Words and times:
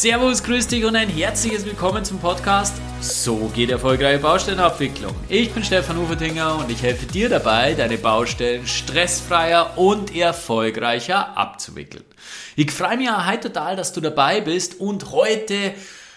Servus, 0.00 0.42
grüß 0.42 0.66
dich 0.66 0.86
und 0.86 0.96
ein 0.96 1.10
herzliches 1.10 1.66
Willkommen 1.66 2.06
zum 2.06 2.18
Podcast 2.20 2.74
So 3.02 3.50
geht 3.54 3.68
erfolgreiche 3.68 4.18
Baustellenabwicklung. 4.18 5.14
Ich 5.28 5.52
bin 5.52 5.62
Stefan 5.62 5.98
Ufertinger 5.98 6.56
und 6.58 6.70
ich 6.70 6.82
helfe 6.82 7.04
dir 7.04 7.28
dabei, 7.28 7.74
deine 7.74 7.98
Baustellen 7.98 8.66
stressfreier 8.66 9.76
und 9.76 10.16
erfolgreicher 10.16 11.36
abzuwickeln. 11.36 12.04
Ich 12.56 12.70
freue 12.70 12.96
mich 12.96 13.10
heute 13.10 13.48
total, 13.48 13.76
dass 13.76 13.92
du 13.92 14.00
dabei 14.00 14.40
bist 14.40 14.80
und 14.80 15.12
heute 15.12 15.74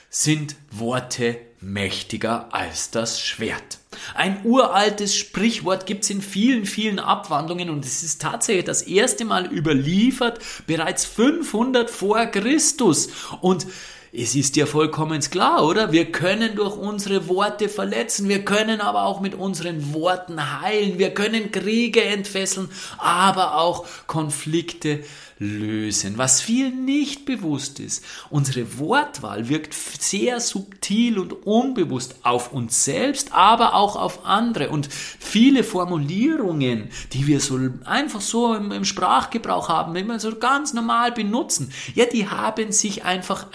sind 0.10 0.56
Worte 0.72 1.36
mächtiger 1.64 2.50
als 2.52 2.92
das 2.92 3.22
Schwert. 3.22 3.80
Ein 4.16 4.42
uraltes 4.44 5.16
Sprichwort 5.16 5.86
gibt 5.86 6.04
es 6.04 6.10
in 6.10 6.22
vielen, 6.22 6.66
vielen 6.66 7.00
Abwandlungen 7.00 7.70
und 7.70 7.86
es 7.86 8.04
ist 8.04 8.22
tatsächlich 8.22 8.66
das 8.66 8.82
erste 8.82 9.24
Mal 9.26 9.46
überliefert, 9.52 10.40
bereits 10.68 11.06
500 11.06 11.90
vor 11.90 12.26
Christus. 12.26 13.10
Und 13.42 13.68
es 14.16 14.36
ist 14.36 14.56
ja 14.58 14.68
vollkommen 14.68 15.20
klar, 15.22 15.66
oder? 15.66 15.92
Wir 15.92 16.12
können 16.12 16.56
durch 16.56 16.78
unsere 16.78 17.28
Worte 17.28 17.68
verletzen, 17.68 18.30
wir 18.30 18.46
können 18.46 18.80
aber 18.80 19.06
auch 19.06 19.22
mit 19.22 19.34
unseren 19.34 19.94
Worten 19.94 20.62
heilen, 20.62 21.00
wir 21.00 21.16
können 21.16 21.52
Kriege 21.52 22.04
entfesseln, 22.04 22.70
aber 23.00 23.58
auch 23.58 23.88
Konflikte 24.06 25.00
lösen. 25.40 26.18
Was 26.18 26.42
vielen 26.42 26.86
nicht 26.86 27.26
bewusst 27.26 27.80
ist, 27.80 28.04
unsere 28.30 28.78
Wortwahl 28.80 29.50
wirkt 29.50 29.74
sehr 29.74 30.40
subtil 30.40 31.20
und 31.20 31.34
unbewusst 31.46 32.16
auf 32.24 32.54
uns 32.54 32.86
selbst, 32.86 33.34
aber 33.34 33.74
auch 33.76 33.96
auf 33.96 34.26
andere. 34.26 34.70
Und 34.70 34.90
viele 34.92 35.64
Formulierungen, 35.64 36.90
die 37.14 37.28
wir 37.28 37.40
so 37.40 37.60
einfach 37.86 38.22
so 38.22 38.54
im, 38.54 38.72
im 38.72 38.86
Sprachgebrauch 38.86 39.70
haben, 39.70 39.94
wenn 39.94 40.08
wir 40.08 40.20
so 40.20 40.36
ganz 40.36 40.74
normal 40.74 41.12
benutzen, 41.12 41.72
ja, 41.96 42.06
die 42.06 42.30
haben 42.30 42.72
sich 42.72 43.04
einfach 43.04 43.48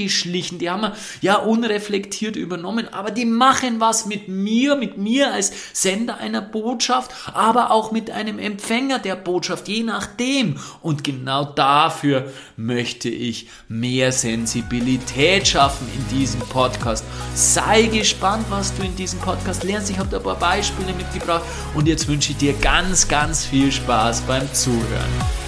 eingeschlichen, 0.00 0.58
die 0.58 0.70
haben 0.70 0.82
wir 0.82 0.96
ja 1.20 1.36
unreflektiert 1.36 2.36
übernommen, 2.36 2.92
aber 2.92 3.10
die 3.10 3.24
machen 3.24 3.80
was 3.80 4.06
mit 4.06 4.28
mir, 4.28 4.76
mit 4.76 4.98
mir 4.98 5.32
als 5.32 5.52
Sender 5.72 6.18
einer 6.18 6.42
Botschaft, 6.42 7.10
aber 7.32 7.70
auch 7.70 7.92
mit 7.92 8.10
einem 8.10 8.38
Empfänger 8.38 8.98
der 8.98 9.16
Botschaft, 9.16 9.68
je 9.68 9.82
nachdem. 9.82 10.58
Und 10.82 11.04
genau 11.04 11.20
genau 11.20 11.44
dafür 11.44 12.32
möchte 12.56 13.08
ich 13.08 13.48
mehr 13.68 14.12
Sensibilität 14.12 15.46
schaffen 15.46 15.86
in 15.94 16.18
diesem 16.18 16.40
Podcast. 16.40 17.04
Sei 17.34 17.82
gespannt, 17.82 18.46
was 18.50 18.74
du 18.74 18.82
in 18.82 18.96
diesem 18.96 19.18
Podcast 19.20 19.62
lernst. 19.64 19.90
Ich 19.90 19.98
habe 19.98 20.08
da 20.08 20.16
ein 20.16 20.22
paar 20.22 20.38
Beispiele 20.38 20.92
mitgebracht 20.94 21.44
und 21.74 21.86
jetzt 21.86 22.08
wünsche 22.08 22.32
ich 22.32 22.38
dir 22.38 22.54
ganz, 22.54 23.06
ganz 23.06 23.44
viel 23.44 23.70
Spaß 23.70 24.22
beim 24.22 24.52
Zuhören. 24.52 25.39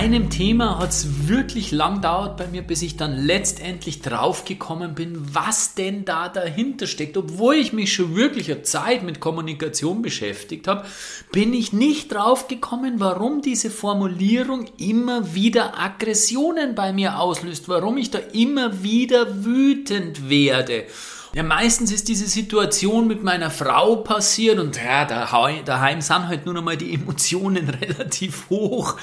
Einem 0.00 0.30
Thema 0.30 0.78
hat 0.78 0.92
es 0.92 1.28
wirklich 1.28 1.72
lang 1.72 2.00
dauert 2.00 2.38
bei 2.38 2.46
mir, 2.46 2.62
bis 2.62 2.80
ich 2.80 2.96
dann 2.96 3.14
letztendlich 3.14 4.00
draufgekommen 4.00 4.94
bin, 4.94 5.34
was 5.34 5.74
denn 5.74 6.06
da 6.06 6.30
dahinter 6.30 6.86
steckt. 6.86 7.18
Obwohl 7.18 7.56
ich 7.56 7.74
mich 7.74 7.92
schon 7.92 8.16
wirklich 8.16 8.50
eine 8.50 8.62
Zeit 8.62 9.02
mit 9.02 9.20
Kommunikation 9.20 10.00
beschäftigt 10.00 10.68
habe, 10.68 10.86
bin 11.32 11.52
ich 11.52 11.74
nicht 11.74 12.14
draufgekommen, 12.14 12.98
warum 12.98 13.42
diese 13.42 13.68
Formulierung 13.68 14.68
immer 14.78 15.34
wieder 15.34 15.78
Aggressionen 15.78 16.74
bei 16.74 16.94
mir 16.94 17.20
auslöst, 17.20 17.68
warum 17.68 17.98
ich 17.98 18.10
da 18.10 18.20
immer 18.32 18.82
wieder 18.82 19.44
wütend 19.44 20.30
werde. 20.30 20.86
Ja, 21.32 21.44
meistens 21.44 21.92
ist 21.92 22.08
diese 22.08 22.26
Situation 22.26 23.06
mit 23.06 23.22
meiner 23.22 23.52
Frau 23.52 23.94
passiert 23.96 24.58
und 24.58 24.76
ja, 24.76 25.04
daheim 25.04 26.00
sind 26.00 26.26
halt 26.26 26.44
nur 26.44 26.54
noch 26.54 26.64
mal 26.64 26.76
die 26.76 26.92
Emotionen 26.92 27.68
relativ 27.80 28.50
hoch, 28.50 28.96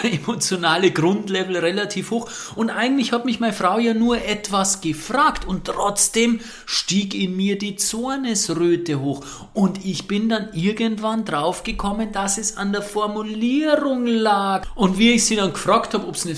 der 0.00 0.12
emotionale 0.12 0.92
Grundlevel 0.92 1.56
relativ 1.56 2.12
hoch. 2.12 2.30
Und 2.54 2.70
eigentlich 2.70 3.10
hat 3.10 3.24
mich 3.24 3.40
meine 3.40 3.52
Frau 3.52 3.80
ja 3.80 3.94
nur 3.94 4.24
etwas 4.24 4.80
gefragt 4.80 5.44
und 5.44 5.64
trotzdem 5.64 6.38
stieg 6.66 7.14
in 7.14 7.34
mir 7.36 7.58
die 7.58 7.74
Zornesröte 7.74 9.00
hoch. 9.00 9.24
Und 9.52 9.84
ich 9.84 10.06
bin 10.06 10.28
dann 10.28 10.50
irgendwann 10.52 11.24
draufgekommen, 11.24 12.12
dass 12.12 12.38
es 12.38 12.56
an 12.56 12.70
der 12.70 12.82
Formulierung 12.82 14.06
lag. 14.06 14.68
Und 14.76 14.98
wie 14.98 15.10
ich 15.10 15.24
sie 15.24 15.34
dann 15.34 15.52
gefragt 15.52 15.94
habe, 15.94 16.06
ob 16.06 16.16
sie, 16.16 16.36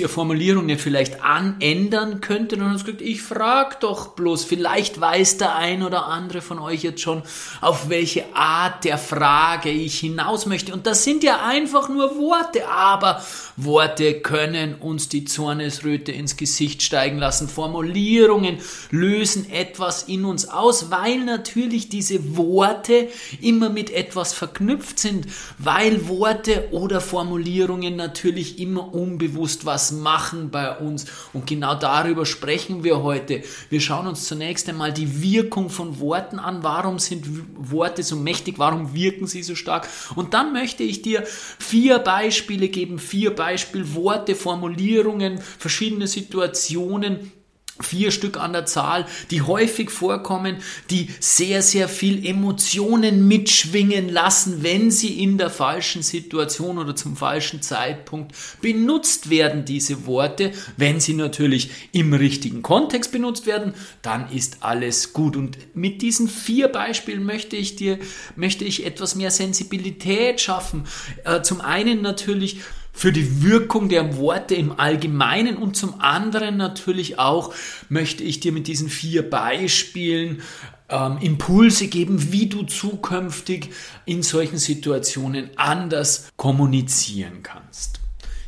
eine 0.00 0.08
Formulierung 0.10 0.66
nicht 0.66 0.82
vielleicht 0.82 1.22
anändern 1.22 2.20
könnte, 2.20 2.58
dann 2.58 2.72
hat 2.72 2.80
sie 2.80 2.84
gesagt, 2.84 3.00
ich 3.00 3.22
frag 3.22 3.80
doch 3.80 4.08
bloß, 4.08 4.44
vielleicht 4.44 4.81
Vielleicht 4.82 5.00
weiß 5.00 5.36
der 5.36 5.54
ein 5.54 5.84
oder 5.84 6.06
andere 6.06 6.40
von 6.40 6.58
euch 6.58 6.82
jetzt 6.82 7.02
schon, 7.02 7.22
auf 7.60 7.88
welche 7.88 8.24
Art 8.34 8.82
der 8.82 8.98
Frage 8.98 9.70
ich 9.70 10.00
hinaus 10.00 10.46
möchte. 10.46 10.72
Und 10.72 10.88
das 10.88 11.04
sind 11.04 11.22
ja 11.22 11.46
einfach 11.46 11.88
nur 11.88 12.18
Worte, 12.18 12.66
aber 12.66 13.22
Worte 13.56 14.14
können 14.14 14.74
uns 14.74 15.08
die 15.08 15.24
Zornesröte 15.24 16.10
ins 16.10 16.36
Gesicht 16.36 16.82
steigen 16.82 17.18
lassen. 17.18 17.48
Formulierungen 17.48 18.58
lösen 18.90 19.48
etwas 19.52 20.02
in 20.02 20.24
uns 20.24 20.48
aus, 20.48 20.90
weil 20.90 21.20
natürlich 21.20 21.88
diese 21.88 22.36
Worte 22.36 23.06
immer 23.40 23.70
mit 23.70 23.90
etwas 23.90 24.32
verknüpft 24.32 24.98
sind, 24.98 25.26
weil 25.58 26.08
Worte 26.08 26.70
oder 26.72 27.00
Formulierungen 27.00 27.94
natürlich 27.94 28.58
immer 28.58 28.92
unbewusst 28.92 29.64
was 29.64 29.92
machen 29.92 30.50
bei 30.50 30.76
uns. 30.76 31.06
Und 31.32 31.46
genau 31.46 31.76
darüber 31.76 32.26
sprechen 32.26 32.82
wir 32.82 33.04
heute. 33.04 33.44
Wir 33.70 33.80
schauen 33.80 34.08
uns 34.08 34.24
zunächst 34.24 34.71
einmal 34.72 34.92
die 34.92 35.22
Wirkung 35.22 35.70
von 35.70 36.00
Worten 36.00 36.38
an. 36.38 36.62
Warum 36.62 36.98
sind 36.98 37.26
Worte 37.70 38.02
so 38.02 38.16
mächtig? 38.16 38.58
Warum 38.58 38.94
wirken 38.94 39.26
sie 39.26 39.42
so 39.42 39.54
stark? 39.54 39.88
Und 40.16 40.34
dann 40.34 40.52
möchte 40.52 40.82
ich 40.82 41.02
dir 41.02 41.24
vier 41.26 41.98
Beispiele 41.98 42.68
geben, 42.68 42.98
vier 42.98 43.34
Beispiele, 43.34 43.94
Worte, 43.94 44.34
Formulierungen, 44.34 45.38
verschiedene 45.38 46.06
Situationen, 46.06 47.32
vier 47.82 48.10
Stück 48.10 48.36
an 48.36 48.52
der 48.52 48.66
Zahl, 48.66 49.06
die 49.30 49.42
häufig 49.42 49.90
vorkommen, 49.90 50.56
die 50.90 51.08
sehr, 51.20 51.62
sehr 51.62 51.88
viel 51.88 52.26
Emotionen 52.26 53.28
mitschwingen 53.28 54.08
lassen, 54.08 54.62
wenn 54.62 54.90
sie 54.90 55.22
in 55.22 55.38
der 55.38 55.50
falschen 55.50 56.02
Situation 56.02 56.78
oder 56.78 56.96
zum 56.96 57.16
falschen 57.16 57.62
Zeitpunkt 57.62 58.32
benutzt 58.60 59.30
werden, 59.30 59.64
diese 59.64 60.06
Worte. 60.06 60.52
Wenn 60.76 61.00
sie 61.00 61.14
natürlich 61.14 61.70
im 61.92 62.12
richtigen 62.12 62.62
Kontext 62.62 63.12
benutzt 63.12 63.46
werden, 63.46 63.74
dann 64.02 64.30
ist 64.30 64.58
alles 64.60 65.12
gut. 65.12 65.36
Und 65.36 65.58
mit 65.74 66.02
diesen 66.02 66.28
vier 66.28 66.68
Beispielen 66.68 67.24
möchte 67.24 67.56
ich 67.56 67.76
dir, 67.76 67.98
möchte 68.36 68.64
ich 68.64 68.86
etwas 68.86 69.14
mehr 69.14 69.30
Sensibilität 69.30 70.40
schaffen. 70.40 70.84
Äh, 71.24 71.42
zum 71.42 71.60
einen 71.60 72.02
natürlich 72.02 72.58
für 72.92 73.12
die 73.12 73.42
Wirkung 73.42 73.88
der 73.88 74.16
Worte 74.18 74.54
im 74.54 74.78
Allgemeinen 74.78 75.56
und 75.56 75.76
zum 75.76 76.00
anderen 76.00 76.56
natürlich 76.56 77.18
auch 77.18 77.54
möchte 77.88 78.22
ich 78.22 78.40
dir 78.40 78.52
mit 78.52 78.66
diesen 78.66 78.88
vier 78.88 79.28
Beispielen 79.28 80.42
ähm, 80.88 81.18
Impulse 81.20 81.88
geben, 81.88 82.32
wie 82.32 82.46
du 82.46 82.62
zukünftig 82.64 83.70
in 84.04 84.22
solchen 84.22 84.58
Situationen 84.58 85.50
anders 85.56 86.28
kommunizieren 86.36 87.42
kannst. 87.42 88.00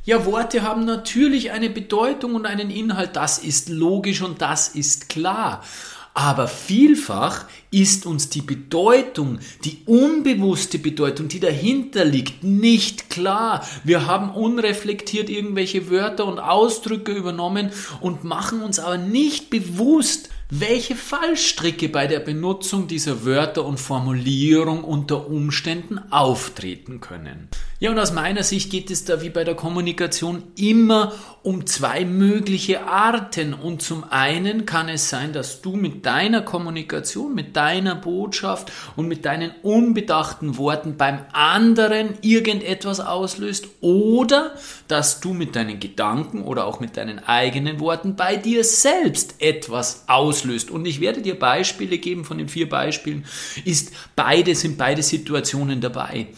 Ja, 0.05 0.27
Worte 0.27 0.63
haben 0.63 0.85
natürlich 0.85 1.51
eine 1.51 1.71
Bedeutung 1.71 2.35
und 2.35 2.45
einen 2.45 2.71
Inhalt, 2.71 3.17
das 3.17 3.39
ist 3.39 3.71
logisch 3.71 4.21
und 4.21 4.43
das 4.43 4.69
ist 4.69 5.09
klar. 5.09 5.65
Aber 6.13 6.47
vielfach 6.47 7.47
ist 7.75 8.07
uns 8.07 8.29
die 8.29 8.41
Bedeutung, 8.41 9.41
die 9.65 9.79
unbewusste 9.87 10.79
Bedeutung, 10.79 11.27
die 11.27 11.41
dahinter 11.41 12.05
liegt, 12.05 12.45
nicht 12.45 13.11
klar. 13.11 13.67
Wir 13.83 14.07
haben 14.07 14.31
unreflektiert 14.31 15.29
irgendwelche 15.29 15.91
Wörter 15.91 16.27
und 16.27 16.39
Ausdrücke 16.39 17.13
übernommen 17.13 17.71
und 18.01 18.23
machen 18.23 18.63
uns 18.63 18.79
aber 18.79 18.97
nicht 18.97 19.51
bewusst, 19.51 20.31
welche 20.51 20.95
Fallstricke 20.95 21.89
bei 21.89 22.07
der 22.07 22.21
Benutzung 22.21 22.87
dieser 22.87 23.25
Wörter 23.25 23.65
und 23.65 23.81
Formulierung 23.81 24.85
unter 24.85 25.27
Umständen 25.27 25.99
auftreten 26.13 27.01
können. 27.01 27.49
Ja, 27.81 27.91
und 27.91 27.99
aus 27.99 28.13
meiner 28.13 28.43
Sicht 28.45 28.71
geht 28.71 28.91
es 28.91 29.05
da 29.05 29.21
wie 29.21 29.31
bei 29.31 29.43
der 29.43 29.57
Kommunikation 29.57 30.45
immer 30.57 31.13
um 31.43 31.67
zwei 31.67 32.05
mögliche 32.05 32.87
Arten. 32.87 33.53
Und 33.53 33.83
zum 33.83 34.05
einen 34.05 34.65
kann 34.65 34.89
es 34.89 35.11
sein, 35.11 35.33
dass 35.33 35.61
du 35.61 35.77
mit 35.77 36.07
deiner 36.07 36.43
Kommunikation, 36.43 37.35
mit 37.35 37.57
deiner 37.57 37.64
Botschaft 38.03 38.71
und 38.97 39.09
mit 39.09 39.25
deinen 39.25 39.53
unbedachten 39.63 40.57
Worten 40.59 40.97
beim 40.97 41.21
anderen 41.33 42.15
irgendetwas 42.23 43.01
auslöst 43.01 43.69
oder 43.81 44.55
dass 44.89 45.21
du 45.21 45.33
mit 45.33 45.57
deinen 45.57 45.81
Gedanken 45.81 46.43
oder 46.43 46.67
auch 46.67 46.81
mit 46.81 46.97
deinen 46.97 47.19
eigenen 47.19 47.81
Worten 47.81 48.17
bei 48.17 48.37
dir 48.37 48.65
selbst 48.65 49.37
etwas 49.41 50.05
auslöst. 50.07 50.71
Und 50.71 50.87
ich 50.87 51.01
werde 51.01 51.23
dir 51.23 51.39
Beispiele 51.39 51.99
geben 51.99 52.25
von 52.25 52.39
den 52.39 52.49
vier 52.49 52.69
Beispielen, 52.69 53.25
ist 53.65 53.93
beide, 54.15 54.55
sind 54.55 54.79
beide 54.79 55.03
Situationen 55.03 55.81
dabei. 55.81 56.29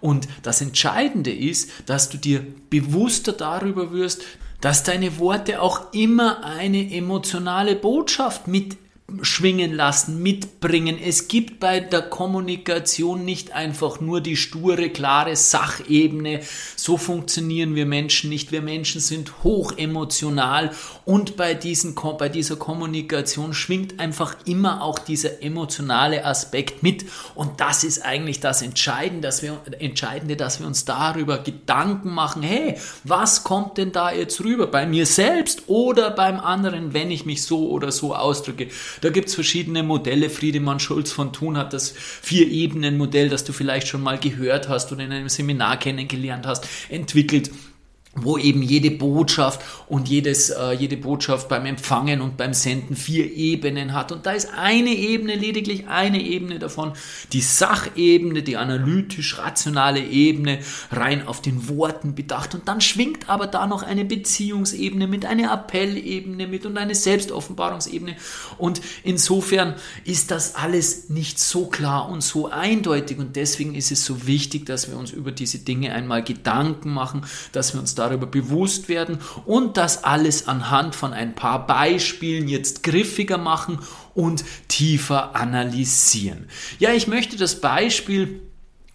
Und 0.00 0.28
das 0.42 0.60
Entscheidende 0.60 1.32
ist, 1.32 1.70
dass 1.86 2.08
du 2.10 2.18
dir 2.18 2.44
bewusster 2.70 3.32
darüber 3.32 3.92
wirst, 3.92 4.22
dass 4.60 4.82
deine 4.82 5.18
Worte 5.18 5.60
auch 5.60 5.92
immer 5.92 6.44
eine 6.44 6.92
emotionale 6.92 7.76
Botschaft 7.76 8.48
mit 8.48 8.76
schwingen 9.22 9.72
lassen, 9.72 10.20
mitbringen. 10.20 10.98
Es 11.00 11.28
gibt 11.28 11.60
bei 11.60 11.78
der 11.78 12.02
Kommunikation 12.02 13.24
nicht 13.24 13.52
einfach 13.52 14.00
nur 14.00 14.20
die 14.20 14.36
sture, 14.36 14.90
klare 14.90 15.36
Sachebene. 15.36 16.40
So 16.74 16.96
funktionieren 16.96 17.76
wir 17.76 17.86
Menschen 17.86 18.30
nicht. 18.30 18.50
Wir 18.50 18.62
Menschen 18.62 19.00
sind 19.00 19.44
hochemotional 19.44 20.72
und 21.04 21.36
bei, 21.36 21.54
diesen, 21.54 21.94
bei 22.18 22.28
dieser 22.28 22.56
Kommunikation 22.56 23.54
schwingt 23.54 24.00
einfach 24.00 24.36
immer 24.44 24.82
auch 24.82 24.98
dieser 24.98 25.40
emotionale 25.40 26.24
Aspekt 26.24 26.82
mit. 26.82 27.04
Und 27.36 27.60
das 27.60 27.84
ist 27.84 28.04
eigentlich 28.04 28.40
das 28.40 28.60
Entscheidende, 28.60 29.28
dass 29.28 29.40
wir, 29.40 29.60
Entscheidende, 29.78 30.34
dass 30.34 30.58
wir 30.58 30.66
uns 30.66 30.84
darüber 30.84 31.38
Gedanken 31.38 32.12
machen, 32.12 32.42
hey, 32.42 32.76
was 33.04 33.44
kommt 33.44 33.78
denn 33.78 33.92
da 33.92 34.10
jetzt 34.10 34.42
rüber? 34.42 34.66
Bei 34.66 34.84
mir 34.84 35.06
selbst 35.06 35.62
oder 35.68 36.10
beim 36.10 36.40
anderen, 36.40 36.92
wenn 36.92 37.12
ich 37.12 37.24
mich 37.24 37.44
so 37.44 37.70
oder 37.70 37.92
so 37.92 38.12
ausdrücke. 38.12 38.68
Da 39.00 39.10
gibt 39.10 39.28
es 39.28 39.34
verschiedene 39.34 39.82
Modelle. 39.82 40.30
Friedemann 40.30 40.80
Schulz 40.80 41.12
von 41.12 41.32
Thun 41.32 41.56
hat 41.56 41.72
das 41.72 41.90
Vier-Ebenen-Modell, 41.90 43.28
das 43.28 43.44
du 43.44 43.52
vielleicht 43.52 43.88
schon 43.88 44.02
mal 44.02 44.18
gehört 44.18 44.68
hast 44.68 44.92
oder 44.92 45.04
in 45.04 45.12
einem 45.12 45.28
Seminar 45.28 45.78
kennengelernt 45.78 46.46
hast, 46.46 46.66
entwickelt 46.88 47.50
wo 48.22 48.38
eben 48.38 48.62
jede 48.62 48.90
Botschaft 48.90 49.60
und 49.88 50.08
jedes, 50.08 50.50
äh, 50.50 50.72
jede 50.72 50.96
Botschaft 50.96 51.48
beim 51.48 51.66
Empfangen 51.66 52.20
und 52.20 52.36
beim 52.36 52.54
Senden 52.54 52.96
vier 52.96 53.30
Ebenen 53.32 53.92
hat. 53.92 54.10
Und 54.10 54.26
da 54.26 54.32
ist 54.32 54.48
eine 54.56 54.90
Ebene, 54.90 55.34
lediglich 55.34 55.86
eine 55.88 56.22
Ebene 56.22 56.58
davon, 56.58 56.92
die 57.32 57.40
Sachebene, 57.40 58.42
die 58.42 58.56
analytisch-rationale 58.56 60.00
Ebene, 60.00 60.60
rein 60.90 61.26
auf 61.26 61.42
den 61.42 61.68
Worten 61.68 62.14
bedacht. 62.14 62.54
Und 62.54 62.68
dann 62.68 62.80
schwingt 62.80 63.28
aber 63.28 63.46
da 63.46 63.66
noch 63.66 63.82
eine 63.82 64.04
Beziehungsebene 64.04 65.06
mit, 65.06 65.26
eine 65.26 65.50
Appellebene 65.52 66.46
mit 66.46 66.64
und 66.66 66.78
eine 66.78 66.94
Selbstoffenbarungsebene. 66.94 68.16
Und 68.56 68.80
insofern 69.04 69.74
ist 70.04 70.30
das 70.30 70.54
alles 70.54 71.10
nicht 71.10 71.38
so 71.38 71.66
klar 71.66 72.08
und 72.08 72.22
so 72.22 72.48
eindeutig. 72.48 73.18
Und 73.18 73.36
deswegen 73.36 73.74
ist 73.74 73.92
es 73.92 74.04
so 74.04 74.26
wichtig, 74.26 74.66
dass 74.66 74.90
wir 74.90 74.96
uns 74.96 75.10
über 75.10 75.32
diese 75.32 75.58
Dinge 75.58 75.92
einmal 75.92 76.24
Gedanken 76.24 76.92
machen, 76.92 77.26
dass 77.52 77.74
wir 77.74 77.80
uns 77.80 77.94
da 77.94 78.05
darüber 78.08 78.26
bewusst 78.26 78.88
werden 78.88 79.18
und 79.44 79.76
das 79.76 80.04
alles 80.04 80.48
anhand 80.48 80.94
von 80.94 81.12
ein 81.12 81.34
paar 81.34 81.66
Beispielen 81.66 82.48
jetzt 82.48 82.82
griffiger 82.82 83.38
machen 83.38 83.80
und 84.14 84.44
tiefer 84.68 85.36
analysieren. 85.36 86.48
Ja, 86.78 86.92
ich 86.92 87.06
möchte 87.06 87.36
das 87.36 87.60
Beispiel 87.60 88.40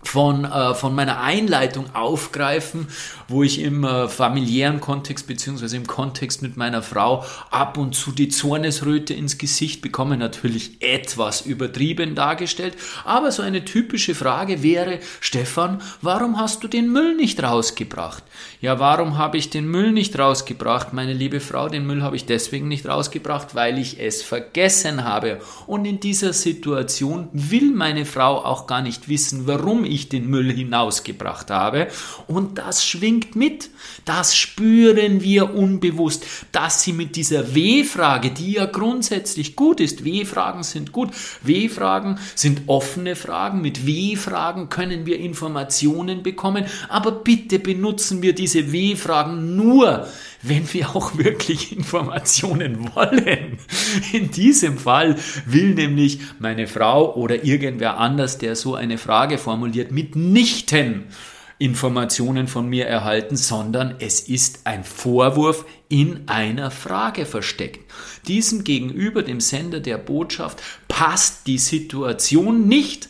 von, 0.04 0.46
äh, 0.46 0.74
von 0.74 0.96
meiner 0.96 1.22
Einleitung 1.22 1.96
aufgreifen, 1.96 2.88
wo 3.28 3.44
ich 3.44 3.60
im 3.60 3.84
äh, 3.84 4.08
familiären 4.08 4.82
Kontext 4.82 5.28
beziehungsweise 5.28 5.78
im 5.78 5.88
Kontext 5.88 6.42
mit 6.42 6.58
meiner 6.58 6.82
Frau 6.82 7.24
ab 7.50 7.78
und 7.78 7.96
zu 7.96 8.12
die 8.12 8.30
Zornesröte 8.30 9.14
ins 9.14 9.38
Gesicht 9.38 9.82
bekomme, 9.82 10.18
natürlich 10.18 10.82
etwas 10.82 11.42
übertrieben 11.42 12.16
dargestellt, 12.16 12.76
aber 13.06 13.32
so 13.32 13.42
eine 13.42 13.66
typische 13.66 14.16
Frage 14.16 14.64
wäre, 14.64 15.00
Stefan, 15.20 15.82
warum 16.02 16.40
hast 16.40 16.64
du 16.64 16.68
den 16.68 16.92
Müll 16.92 17.16
nicht 17.16 17.42
rausgebracht? 17.42 18.24
Ja, 18.60 18.80
warum 18.80 19.18
habe 19.18 19.38
ich 19.38 19.50
den 19.50 19.68
Müll 19.68 19.92
nicht 19.92 20.18
rausgebracht, 20.18 20.94
meine 20.94 21.14
liebe 21.14 21.40
Frau? 21.40 21.70
Den 21.70 21.86
Müll 21.86 22.02
habe 22.02 22.16
ich 22.16 22.26
deswegen 22.26 22.68
nicht 22.68 22.88
rausgebracht, 22.88 23.56
weil 23.56 23.78
ich 23.78 24.00
es 24.00 24.22
vergessen 24.22 25.04
habe. 25.04 25.40
Und 25.68 25.86
in 25.86 26.00
dieser 26.00 26.34
Situation 26.34 27.30
will 27.34 27.72
meine 27.72 28.06
Frau 28.06 28.44
auch 28.44 28.68
gar 28.68 28.82
nicht 28.82 29.10
wissen, 29.10 29.48
warum 29.48 29.84
ich 29.84 29.91
den 30.10 30.28
Müll 30.30 30.52
hinausgebracht 30.52 31.50
habe. 31.50 31.88
Und 32.28 32.58
das 32.58 32.86
schwingt 32.86 33.36
mit. 33.36 33.70
Das 34.06 34.36
spüren 34.36 35.22
wir 35.22 35.54
unbewusst, 35.54 36.26
dass 36.52 36.84
sie 36.84 36.94
mit 36.94 37.16
dieser 37.16 37.54
W-Frage, 37.54 38.32
die 38.32 38.54
ja 38.54 38.66
grundsätzlich 38.66 39.56
gut 39.56 39.80
ist, 39.80 40.04
W-Fragen 40.04 40.64
sind 40.64 40.92
gut, 40.92 41.10
W-Fragen 41.44 42.20
sind 42.36 42.64
offene 42.68 43.16
Fragen, 43.16 43.62
mit 43.62 43.86
W-Fragen 43.86 44.70
können 44.70 45.06
wir 45.06 45.20
Informationen 45.20 46.24
bekommen, 46.24 46.66
aber 46.90 47.12
bitte 47.12 47.60
benutzen 47.60 48.22
wir 48.22 48.34
diese 48.34 48.72
W-Fragen 48.72 49.56
nur, 49.56 50.08
wenn 50.42 50.72
wir 50.74 50.96
auch 50.96 51.18
wirklich 51.18 51.76
Informationen 51.76 52.94
wollen. 52.96 53.60
In 54.12 54.32
diesem 54.32 54.78
Fall 54.78 55.16
will 55.46 55.74
nämlich 55.76 56.20
meine 56.40 56.68
Frau 56.68 57.16
oder 57.16 57.44
irgendwer 57.44 57.98
anders, 57.98 58.38
der 58.38 58.56
so 58.56 58.76
eine 58.76 58.98
Frage 58.98 59.38
formuliert, 59.38 59.92
mitnichten 59.92 61.06
Informationen 61.62 62.48
von 62.48 62.68
mir 62.68 62.88
erhalten, 62.88 63.38
sondern 63.38 63.96
es 64.00 64.22
ist 64.22 64.62
ein 64.66 64.84
Vorwurf 64.84 65.66
in 65.90 66.28
einer 66.28 66.72
Frage 66.72 67.28
versteckt. 67.28 67.92
Diesem 68.28 68.64
gegenüber, 68.64 69.22
dem 69.22 69.40
Sender 69.40 69.80
der 69.80 70.00
Botschaft, 70.00 70.64
passt 70.88 71.46
die 71.46 71.60
Situation 71.60 72.68
nicht 72.68 73.10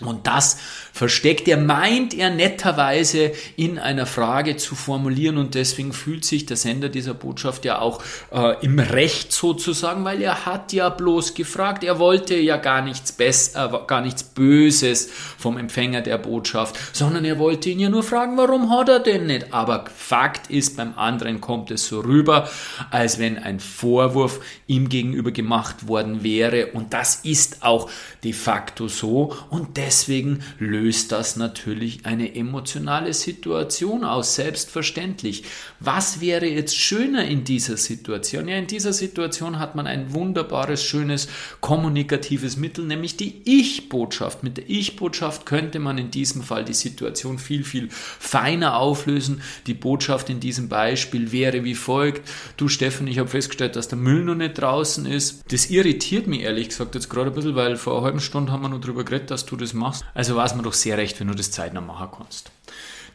und 0.00 0.26
das 0.26 0.58
versteckt. 0.92 1.48
Er, 1.48 1.56
meint 1.56 2.14
er 2.14 2.30
netterweise 2.30 3.32
in 3.56 3.78
einer 3.78 4.06
Frage 4.06 4.56
zu 4.56 4.74
formulieren 4.74 5.38
und 5.38 5.54
deswegen 5.54 5.92
fühlt 5.92 6.24
sich 6.24 6.46
der 6.46 6.56
Sender 6.56 6.88
dieser 6.88 7.14
Botschaft 7.14 7.64
ja 7.64 7.78
auch 7.78 8.02
äh, 8.32 8.64
im 8.64 8.78
Recht 8.78 9.32
sozusagen, 9.32 10.04
weil 10.04 10.22
er 10.22 10.46
hat 10.46 10.72
ja 10.72 10.88
bloß 10.88 11.34
gefragt, 11.34 11.84
er 11.84 11.98
wollte 11.98 12.36
ja 12.36 12.56
gar 12.56 12.82
nichts 12.82 13.12
Bess 13.12 13.54
äh, 13.54 13.68
gar 13.86 14.00
nichts 14.00 14.22
Böses 14.22 15.10
vom 15.38 15.56
Empfänger 15.58 16.00
der 16.00 16.18
Botschaft, 16.18 16.76
sondern 16.92 17.24
er 17.24 17.38
wollte 17.38 17.70
ihn 17.70 17.80
ja 17.80 17.88
nur 17.88 18.02
fragen, 18.02 18.36
warum 18.36 18.70
hat 18.70 18.88
er 18.88 19.00
denn 19.00 19.26
nicht? 19.26 19.52
Aber 19.52 19.84
Fakt 19.94 20.50
ist, 20.50 20.76
beim 20.76 20.94
anderen 20.96 21.40
kommt 21.40 21.70
es 21.70 21.86
so 21.86 22.00
rüber, 22.00 22.48
als 22.90 23.18
wenn 23.18 23.38
ein 23.38 23.60
Vorwurf 23.60 24.40
ihm 24.66 24.88
gegenüber 24.88 25.30
gemacht 25.30 25.88
worden 25.88 26.22
wäre. 26.22 26.68
Und 26.68 26.92
das 26.92 27.20
ist 27.24 27.62
auch 27.62 27.90
de 28.24 28.32
facto 28.32 28.88
so. 28.88 29.36
Und 29.50 29.76
deswegen 29.76 30.42
löst 30.58 30.89
löst 30.90 31.12
das 31.12 31.36
natürlich 31.36 32.04
eine 32.04 32.34
emotionale 32.34 33.14
Situation 33.14 34.02
aus, 34.02 34.34
selbstverständlich. 34.34 35.44
Was 35.78 36.20
wäre 36.20 36.46
jetzt 36.46 36.76
schöner 36.76 37.24
in 37.26 37.44
dieser 37.44 37.76
Situation? 37.76 38.48
Ja, 38.48 38.56
in 38.56 38.66
dieser 38.66 38.92
Situation 38.92 39.60
hat 39.60 39.76
man 39.76 39.86
ein 39.86 40.12
wunderbares, 40.12 40.82
schönes 40.82 41.28
kommunikatives 41.60 42.56
Mittel, 42.56 42.86
nämlich 42.86 43.16
die 43.16 43.40
Ich-Botschaft. 43.44 44.42
Mit 44.42 44.56
der 44.56 44.68
Ich-Botschaft 44.68 45.46
könnte 45.46 45.78
man 45.78 45.96
in 45.96 46.10
diesem 46.10 46.42
Fall 46.42 46.64
die 46.64 46.74
Situation 46.74 47.38
viel, 47.38 47.62
viel 47.62 47.88
feiner 47.90 48.76
auflösen. 48.76 49.42
Die 49.68 49.74
Botschaft 49.74 50.28
in 50.28 50.40
diesem 50.40 50.68
Beispiel 50.68 51.30
wäre 51.30 51.62
wie 51.62 51.76
folgt. 51.76 52.28
Du 52.56 52.66
Steffen, 52.66 53.06
ich 53.06 53.20
habe 53.20 53.28
festgestellt, 53.28 53.76
dass 53.76 53.86
der 53.86 53.98
Müll 53.98 54.24
noch 54.24 54.34
nicht 54.34 54.58
draußen 54.60 55.06
ist. 55.06 55.44
Das 55.52 55.70
irritiert 55.70 56.26
mich 56.26 56.40
ehrlich 56.40 56.70
gesagt 56.70 56.96
jetzt 56.96 57.08
gerade 57.08 57.30
ein 57.30 57.34
bisschen, 57.36 57.54
weil 57.54 57.76
vor 57.76 57.98
einer 57.98 58.06
halben 58.06 58.20
Stunde 58.20 58.50
haben 58.50 58.62
wir 58.62 58.68
noch 58.68 58.80
darüber 58.80 59.04
geredet, 59.04 59.30
dass 59.30 59.46
du 59.46 59.54
das 59.54 59.72
machst. 59.72 60.04
Also 60.14 60.34
weiß 60.34 60.56
man 60.56 60.64
doch 60.64 60.69
sehr 60.74 60.98
recht, 60.98 61.20
wenn 61.20 61.28
du 61.28 61.34
das 61.34 61.50
zeitnah 61.50 61.80
machen 61.80 62.08
kannst. 62.16 62.50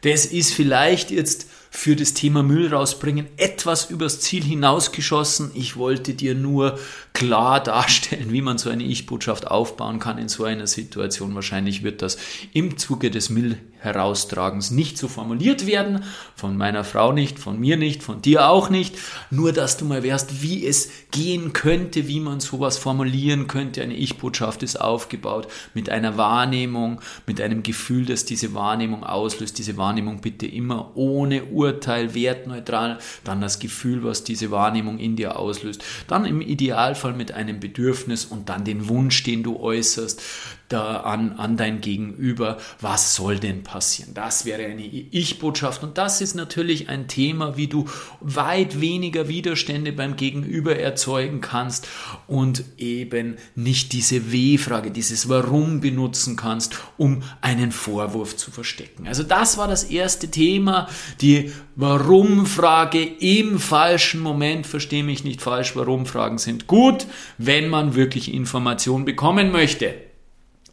Das 0.02 0.26
ist 0.26 0.52
vielleicht 0.52 1.10
jetzt 1.10 1.46
für 1.76 1.94
das 1.94 2.14
Thema 2.14 2.42
Müll 2.42 2.72
rausbringen 2.72 3.26
etwas 3.36 3.90
übers 3.90 4.18
Ziel 4.20 4.42
hinausgeschossen. 4.42 5.50
Ich 5.52 5.76
wollte 5.76 6.14
dir 6.14 6.34
nur 6.34 6.78
klar 7.12 7.62
darstellen, 7.62 8.32
wie 8.32 8.40
man 8.40 8.56
so 8.56 8.70
eine 8.70 8.82
Ich-Botschaft 8.82 9.46
aufbauen 9.46 9.98
kann 9.98 10.16
in 10.16 10.28
so 10.28 10.44
einer 10.44 10.66
Situation. 10.66 11.34
Wahrscheinlich 11.34 11.82
wird 11.82 12.00
das 12.00 12.16
im 12.54 12.78
Zuge 12.78 13.10
des 13.10 13.28
Müll 13.28 13.58
Heraustragens 13.78 14.70
nicht 14.70 14.98
so 14.98 15.06
formuliert 15.06 15.66
werden, 15.66 16.02
von 16.34 16.56
meiner 16.56 16.82
Frau 16.82 17.12
nicht, 17.12 17.38
von 17.38 17.60
mir 17.60 17.76
nicht, 17.76 18.02
von 18.02 18.20
dir 18.20 18.48
auch 18.48 18.68
nicht, 18.68 18.96
nur 19.30 19.52
dass 19.52 19.76
du 19.76 19.84
mal 19.84 20.02
wärst, 20.02 20.42
wie 20.42 20.66
es 20.66 20.90
gehen 21.12 21.52
könnte, 21.52 22.08
wie 22.08 22.20
man 22.20 22.40
sowas 22.40 22.78
formulieren 22.78 23.46
könnte. 23.46 23.82
Eine 23.82 23.94
Ich-Botschaft 23.94 24.62
ist 24.62 24.80
aufgebaut 24.80 25.46
mit 25.72 25.88
einer 25.88 26.16
Wahrnehmung, 26.16 27.00
mit 27.26 27.40
einem 27.40 27.62
Gefühl, 27.62 28.06
das 28.06 28.24
diese 28.24 28.54
Wahrnehmung 28.54 29.04
auslöst. 29.04 29.58
Diese 29.58 29.76
Wahrnehmung 29.76 30.20
bitte 30.20 30.46
immer 30.46 30.96
ohne 30.96 31.52
Urteil, 31.66 32.14
wertneutral, 32.14 32.98
dann 33.24 33.40
das 33.40 33.58
Gefühl, 33.58 34.04
was 34.04 34.22
diese 34.22 34.50
Wahrnehmung 34.50 34.98
in 34.98 35.16
dir 35.16 35.38
auslöst, 35.38 35.82
dann 36.06 36.24
im 36.24 36.40
Idealfall 36.40 37.12
mit 37.12 37.32
einem 37.32 37.58
Bedürfnis 37.58 38.24
und 38.24 38.48
dann 38.48 38.64
den 38.64 38.88
Wunsch, 38.88 39.24
den 39.24 39.42
du 39.42 39.58
äußerst, 39.58 40.22
da 40.68 40.98
an, 40.98 41.32
an 41.32 41.56
dein 41.56 41.80
Gegenüber, 41.80 42.58
was 42.80 43.14
soll 43.14 43.38
denn 43.38 43.62
passieren? 43.62 44.14
Das 44.14 44.44
wäre 44.44 44.64
eine 44.64 44.84
Ich-Botschaft 44.84 45.82
und 45.82 45.96
das 45.98 46.20
ist 46.20 46.34
natürlich 46.34 46.88
ein 46.88 47.08
Thema, 47.08 47.56
wie 47.56 47.68
du 47.68 47.86
weit 48.20 48.80
weniger 48.80 49.28
Widerstände 49.28 49.92
beim 49.92 50.16
Gegenüber 50.16 50.76
erzeugen 50.76 51.40
kannst 51.40 51.88
und 52.26 52.64
eben 52.78 53.36
nicht 53.54 53.92
diese 53.92 54.32
W-Frage, 54.32 54.90
dieses 54.90 55.28
Warum 55.28 55.80
benutzen 55.80 56.36
kannst, 56.36 56.76
um 56.96 57.22
einen 57.40 57.70
Vorwurf 57.70 58.36
zu 58.36 58.50
verstecken. 58.50 59.06
Also 59.06 59.22
das 59.22 59.58
war 59.58 59.68
das 59.68 59.84
erste 59.84 60.30
Thema, 60.30 60.88
die 61.20 61.52
Warum-Frage 61.76 63.02
im 63.02 63.58
falschen 63.58 64.20
Moment, 64.20 64.66
verstehe 64.66 65.04
mich 65.04 65.24
nicht 65.24 65.42
falsch, 65.42 65.76
Warum-Fragen 65.76 66.38
sind 66.38 66.66
gut, 66.66 67.06
wenn 67.38 67.68
man 67.68 67.94
wirklich 67.94 68.32
Informationen 68.32 69.04
bekommen 69.04 69.52
möchte. 69.52 70.05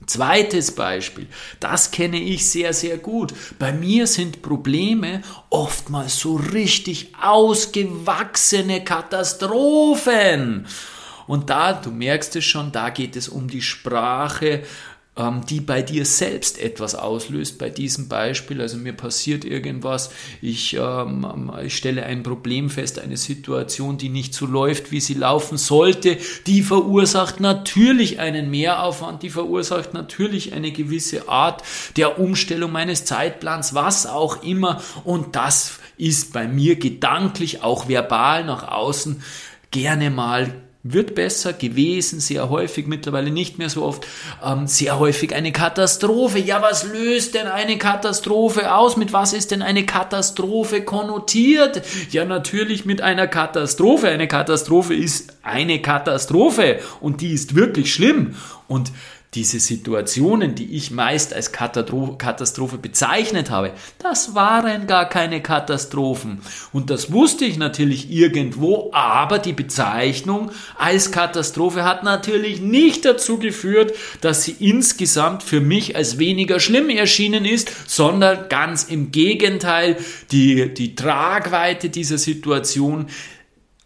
Zweites 0.05 0.71
Beispiel, 0.71 1.27
das 1.59 1.91
kenne 1.91 2.19
ich 2.19 2.49
sehr, 2.49 2.73
sehr 2.73 2.97
gut. 2.97 3.33
Bei 3.59 3.71
mir 3.71 4.07
sind 4.07 4.41
Probleme 4.41 5.21
oftmals 5.49 6.19
so 6.19 6.35
richtig 6.35 7.13
ausgewachsene 7.21 8.83
Katastrophen. 8.83 10.67
Und 11.25 11.49
da, 11.49 11.73
du 11.73 11.89
merkst 11.89 12.35
es 12.35 12.45
schon, 12.45 12.71
da 12.71 12.89
geht 12.89 13.15
es 13.15 13.29
um 13.29 13.47
die 13.47 13.61
Sprache, 13.61 14.63
die 15.47 15.59
bei 15.59 15.83
dir 15.83 16.05
selbst 16.05 16.59
etwas 16.59 16.95
auslöst. 16.95 17.59
Bei 17.59 17.69
diesem 17.69 18.07
Beispiel, 18.07 18.59
also 18.61 18.77
mir 18.77 18.93
passiert 18.93 19.45
irgendwas, 19.45 20.09
ich, 20.41 20.75
ähm, 20.75 21.51
ich 21.63 21.77
stelle 21.77 22.03
ein 22.03 22.23
Problem 22.23 22.71
fest, 22.71 22.97
eine 22.97 23.17
Situation, 23.17 23.99
die 23.99 24.09
nicht 24.09 24.33
so 24.33 24.47
läuft, 24.47 24.91
wie 24.91 24.99
sie 24.99 25.13
laufen 25.13 25.59
sollte, 25.59 26.17
die 26.47 26.63
verursacht 26.63 27.39
natürlich 27.39 28.19
einen 28.19 28.49
Mehraufwand, 28.49 29.21
die 29.21 29.29
verursacht 29.29 29.93
natürlich 29.93 30.53
eine 30.53 30.71
gewisse 30.71 31.29
Art 31.29 31.61
der 31.95 32.17
Umstellung 32.19 32.71
meines 32.71 33.05
Zeitplans, 33.05 33.75
was 33.75 34.07
auch 34.07 34.41
immer. 34.41 34.81
Und 35.03 35.35
das 35.35 35.73
ist 35.95 36.33
bei 36.33 36.47
mir 36.47 36.77
gedanklich, 36.77 37.61
auch 37.61 37.87
verbal 37.87 38.45
nach 38.45 38.67
außen 38.67 39.21
gerne 39.69 40.09
mal 40.09 40.63
wird 40.83 41.15
besser 41.15 41.53
gewesen, 41.53 42.19
sehr 42.19 42.49
häufig, 42.49 42.87
mittlerweile 42.87 43.31
nicht 43.31 43.57
mehr 43.57 43.69
so 43.69 43.83
oft, 43.83 44.05
ähm, 44.43 44.67
sehr 44.67 44.99
häufig 44.99 45.33
eine 45.33 45.53
Katastrophe. 45.53 46.39
Ja, 46.39 46.61
was 46.61 46.83
löst 46.83 47.35
denn 47.35 47.47
eine 47.47 47.77
Katastrophe 47.77 48.75
aus? 48.75 48.97
Mit 48.97 49.13
was 49.13 49.31
ist 49.31 49.51
denn 49.51 49.61
eine 49.61 49.85
Katastrophe 49.85 50.81
konnotiert? 50.81 51.81
Ja, 52.11 52.25
natürlich 52.25 52.83
mit 52.83 53.01
einer 53.01 53.27
Katastrophe. 53.27 54.09
Eine 54.09 54.27
Katastrophe 54.27 54.93
ist 54.93 55.37
eine 55.41 55.81
Katastrophe 55.81 56.79
und 56.99 57.21
die 57.21 57.31
ist 57.31 57.55
wirklich 57.55 57.93
schlimm. 57.93 58.35
Und 58.67 58.91
diese 59.35 59.59
Situationen, 59.59 60.55
die 60.55 60.75
ich 60.75 60.91
meist 60.91 61.33
als 61.33 61.51
Katastrophe 61.51 62.77
bezeichnet 62.77 63.49
habe, 63.49 63.71
das 63.99 64.35
waren 64.35 64.87
gar 64.87 65.09
keine 65.09 65.41
Katastrophen. 65.41 66.41
Und 66.71 66.89
das 66.89 67.11
wusste 67.11 67.45
ich 67.45 67.57
natürlich 67.57 68.11
irgendwo, 68.11 68.91
aber 68.93 69.39
die 69.39 69.53
Bezeichnung 69.53 70.51
als 70.77 71.11
Katastrophe 71.11 71.83
hat 71.83 72.03
natürlich 72.03 72.61
nicht 72.61 73.05
dazu 73.05 73.39
geführt, 73.39 73.93
dass 74.21 74.43
sie 74.43 74.55
insgesamt 74.59 75.43
für 75.43 75.61
mich 75.61 75.95
als 75.95 76.19
weniger 76.19 76.59
schlimm 76.59 76.89
erschienen 76.89 77.45
ist, 77.45 77.71
sondern 77.89 78.49
ganz 78.49 78.83
im 78.83 79.11
Gegenteil, 79.11 79.97
die, 80.31 80.73
die 80.73 80.95
Tragweite 80.95 81.89
dieser 81.89 82.17
Situation 82.17 83.07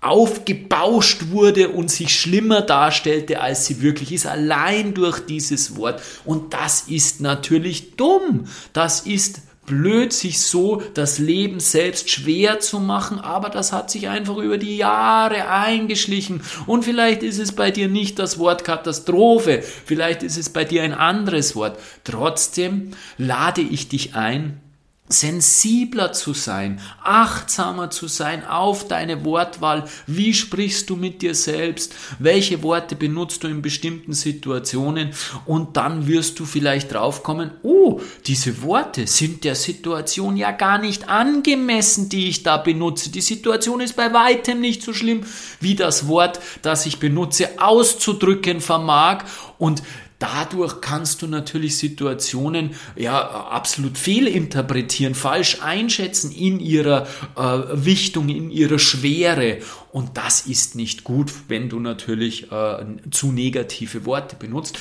aufgebauscht 0.02 1.30
wurde 1.32 1.70
und 1.70 1.90
sich 1.90 2.18
schlimmer 2.18 2.62
darstellte, 2.62 3.42
als 3.42 3.66
sie 3.66 3.82
wirklich 3.82 4.12
ist, 4.12 4.28
allein 4.28 4.94
durch 4.94 5.20
dieses 5.20 5.76
Wort. 5.76 6.02
Und 6.24 6.54
das 6.54 6.82
ist 6.88 7.20
natürlich 7.20 7.96
dumm. 7.96 8.46
Das 8.74 9.02
ist 9.02 9.42
blöd, 9.68 10.14
sich 10.14 10.40
so 10.40 10.82
das 10.94 11.20
Leben 11.20 11.60
selbst 11.60 12.10
schwer 12.10 12.60
zu 12.60 12.80
machen, 12.80 13.20
aber 13.20 13.50
das 13.50 13.74
hat 13.74 13.92
sich 13.92 14.08
einfach 14.08 14.38
über 14.38 14.58
die 14.58 14.78
Jahre 14.78 15.50
eingeschlichen. 15.50 16.42
Und 16.66 16.86
vielleicht 16.86 17.22
ist 17.22 17.38
es 17.38 17.52
bei 17.52 17.70
dir 17.70 17.88
nicht 17.88 18.18
das 18.18 18.40
Wort 18.40 18.64
Katastrophe, 18.64 19.62
vielleicht 19.62 20.24
ist 20.24 20.38
es 20.38 20.50
bei 20.50 20.64
dir 20.64 20.84
ein 20.84 20.94
anderes 20.94 21.56
Wort. 21.56 21.78
Trotzdem 22.04 22.92
lade 23.18 23.62
ich 23.62 23.90
dich 23.90 24.16
ein, 24.16 24.62
sensibler 25.10 26.12
zu 26.12 26.34
sein, 26.34 26.82
achtsamer 27.02 27.90
zu 27.90 28.08
sein 28.08 28.46
auf 28.46 28.88
deine 28.88 29.24
Wortwahl. 29.24 29.88
Wie 30.06 30.34
sprichst 30.34 30.90
du 30.90 30.98
mit 30.98 31.22
dir 31.22 31.34
selbst? 31.34 31.96
Welche 32.20 32.62
Worte 32.62 32.96
benutzt 32.96 33.44
du 33.44 33.48
in 33.48 33.62
bestimmten 33.62 34.14
Situationen? 34.14 35.12
Und 35.46 35.78
dann 35.78 36.08
wirst 36.08 36.40
du 36.40 36.46
vielleicht 36.46 36.94
draufkommen, 36.94 37.52
oh, 37.64 38.02
diese 38.26 38.62
Worte 38.64 39.08
sind 39.08 39.46
der 39.46 39.56
Situation 39.56 40.36
ja 40.36 40.52
gar 40.52 40.78
nicht 40.78 41.08
angemessen, 41.08 42.10
die 42.10 42.28
ich 42.28 42.44
da 42.44 42.58
benutze. 42.58 43.10
Die 43.10 43.22
Situation 43.22 43.80
ist 43.80 43.96
bei 43.96 44.14
weitem 44.14 44.60
nicht 44.60 44.84
so 44.84 44.94
schlimm, 44.94 45.22
wie 45.62 45.76
das 45.76 46.08
Wort, 46.08 46.42
das 46.62 46.86
ich 46.86 47.00
benutze, 47.00 47.62
auszudrücken 47.62 48.60
vermag. 48.60 49.24
Und 49.58 49.82
Dadurch 50.20 50.82
kannst 50.82 51.22
du 51.22 51.28
natürlich 51.28 51.78
Situationen 51.78 52.72
ja 52.96 53.22
absolut 53.22 54.00
fehlinterpretieren, 54.00 55.14
falsch 55.14 55.60
einschätzen 55.62 56.32
in 56.32 56.60
ihrer 56.60 57.08
äh, 57.36 57.86
Wichtung, 57.86 58.30
in 58.30 58.50
ihrer 58.50 58.80
Schwere. 58.80 59.60
Und 59.98 60.16
das 60.16 60.42
ist 60.42 60.76
nicht 60.76 61.04
gut, 61.04 61.34
wenn 61.48 61.70
du 61.70 61.80
natürlich 61.80 62.52
äh, 62.52 62.86
zu 63.10 63.32
negative 63.32 64.06
Worte 64.06 64.36
benutzt. 64.36 64.78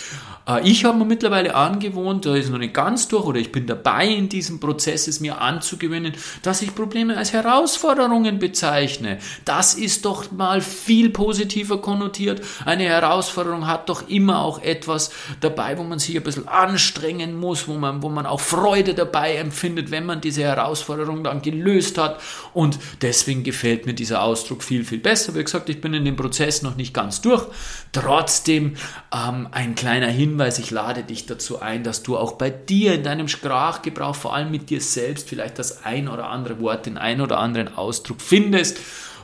Äh, 0.46 0.68
ich 0.68 0.84
habe 0.84 0.98
mir 0.98 1.06
mittlerweile 1.06 1.54
angewohnt, 1.54 2.26
da 2.26 2.36
ist 2.36 2.50
noch 2.50 2.58
nicht 2.58 2.74
ganz 2.74 3.08
durch, 3.08 3.24
oder 3.24 3.40
ich 3.40 3.50
bin 3.50 3.66
dabei 3.66 4.06
in 4.08 4.28
diesem 4.28 4.60
Prozess, 4.60 5.08
es 5.08 5.20
mir 5.20 5.40
anzugewöhnen, 5.40 6.12
dass 6.42 6.60
ich 6.60 6.74
Probleme 6.74 7.16
als 7.16 7.32
Herausforderungen 7.32 8.38
bezeichne. 8.38 9.16
Das 9.46 9.72
ist 9.72 10.04
doch 10.04 10.30
mal 10.32 10.60
viel 10.60 11.08
positiver 11.08 11.80
konnotiert. 11.80 12.42
Eine 12.66 12.84
Herausforderung 12.84 13.66
hat 13.66 13.88
doch 13.88 14.10
immer 14.10 14.40
auch 14.40 14.60
etwas 14.60 15.12
dabei, 15.40 15.78
wo 15.78 15.82
man 15.82 15.98
sich 15.98 16.14
ein 16.14 16.24
bisschen 16.24 16.46
anstrengen 16.46 17.40
muss, 17.40 17.68
wo 17.68 17.78
man, 17.78 18.02
wo 18.02 18.10
man 18.10 18.26
auch 18.26 18.40
Freude 18.40 18.92
dabei 18.92 19.36
empfindet, 19.36 19.90
wenn 19.90 20.04
man 20.04 20.20
diese 20.20 20.42
Herausforderung 20.42 21.24
dann 21.24 21.40
gelöst 21.40 21.96
hat. 21.96 22.20
Und 22.52 22.78
deswegen 23.00 23.44
gefällt 23.44 23.86
mir 23.86 23.94
dieser 23.94 24.22
Ausdruck 24.22 24.62
viel, 24.62 24.84
viel 24.84 25.05
besser. 25.06 25.36
Wie 25.36 25.44
gesagt, 25.44 25.68
ich 25.68 25.80
bin 25.80 25.94
in 25.94 26.04
dem 26.04 26.16
Prozess 26.16 26.62
noch 26.62 26.74
nicht 26.74 26.92
ganz 26.92 27.20
durch. 27.20 27.46
Trotzdem 27.92 28.74
ähm, 29.14 29.46
ein 29.52 29.76
kleiner 29.76 30.08
Hinweis, 30.08 30.58
ich 30.58 30.72
lade 30.72 31.04
dich 31.04 31.26
dazu 31.26 31.60
ein, 31.60 31.84
dass 31.84 32.02
du 32.02 32.16
auch 32.16 32.32
bei 32.32 32.50
dir 32.50 32.94
in 32.94 33.04
deinem 33.04 33.28
Sprachgebrauch, 33.28 34.16
vor 34.16 34.34
allem 34.34 34.50
mit 34.50 34.68
dir 34.68 34.80
selbst, 34.80 35.28
vielleicht 35.28 35.60
das 35.60 35.84
ein 35.84 36.08
oder 36.08 36.28
andere 36.28 36.58
Wort, 36.58 36.86
den 36.86 36.98
ein 36.98 37.20
oder 37.20 37.38
anderen 37.38 37.72
Ausdruck 37.76 38.20
findest, 38.20 38.78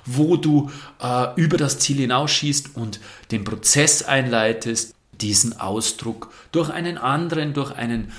wo 0.07 0.37
du 0.37 0.71
äh, 1.03 1.27
über 1.35 1.57
das 1.57 1.81
Ziel 1.81 1.97
hinausschießt 1.97 2.77
und 2.77 3.01
den 3.33 3.43
Prozess 3.43 4.05
einleitest, 4.05 4.95
diesen 5.21 5.59
Ausdruck 5.59 6.33
durch 6.53 6.71
einen 6.71 6.97
anderen, 6.97 7.55
durch 7.55 7.73
einen 7.73 8.12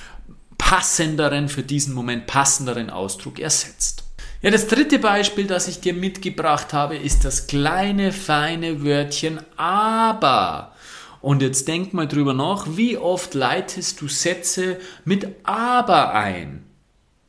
passenderen, 0.58 1.48
für 1.48 1.63
diesen 1.63 1.93
Moment 1.93 2.27
passenderen 2.27 2.89
Ausdruck 2.89 3.39
ersetzt. 3.39 4.03
Ja, 4.43 4.51
das 4.51 4.67
dritte 4.67 5.00
Beispiel, 5.00 5.47
das 5.47 5.69
ich 5.69 5.79
dir 5.79 5.93
mitgebracht 5.93 6.73
habe, 6.73 6.97
ist 6.97 7.23
das 7.23 7.47
kleine, 7.47 8.12
feine 8.12 8.83
Wörtchen 8.83 9.39
aber. 9.55 10.73
Und 11.21 11.41
jetzt 11.41 11.69
denk 11.69 11.93
mal 11.93 12.09
drüber 12.09 12.33
nach, 12.33 12.67
wie 12.75 12.97
oft 12.97 13.35
leitest 13.35 14.01
du 14.01 14.09
Sätze 14.09 14.81
mit 15.05 15.27
aber 15.43 16.13
ein? 16.13 16.65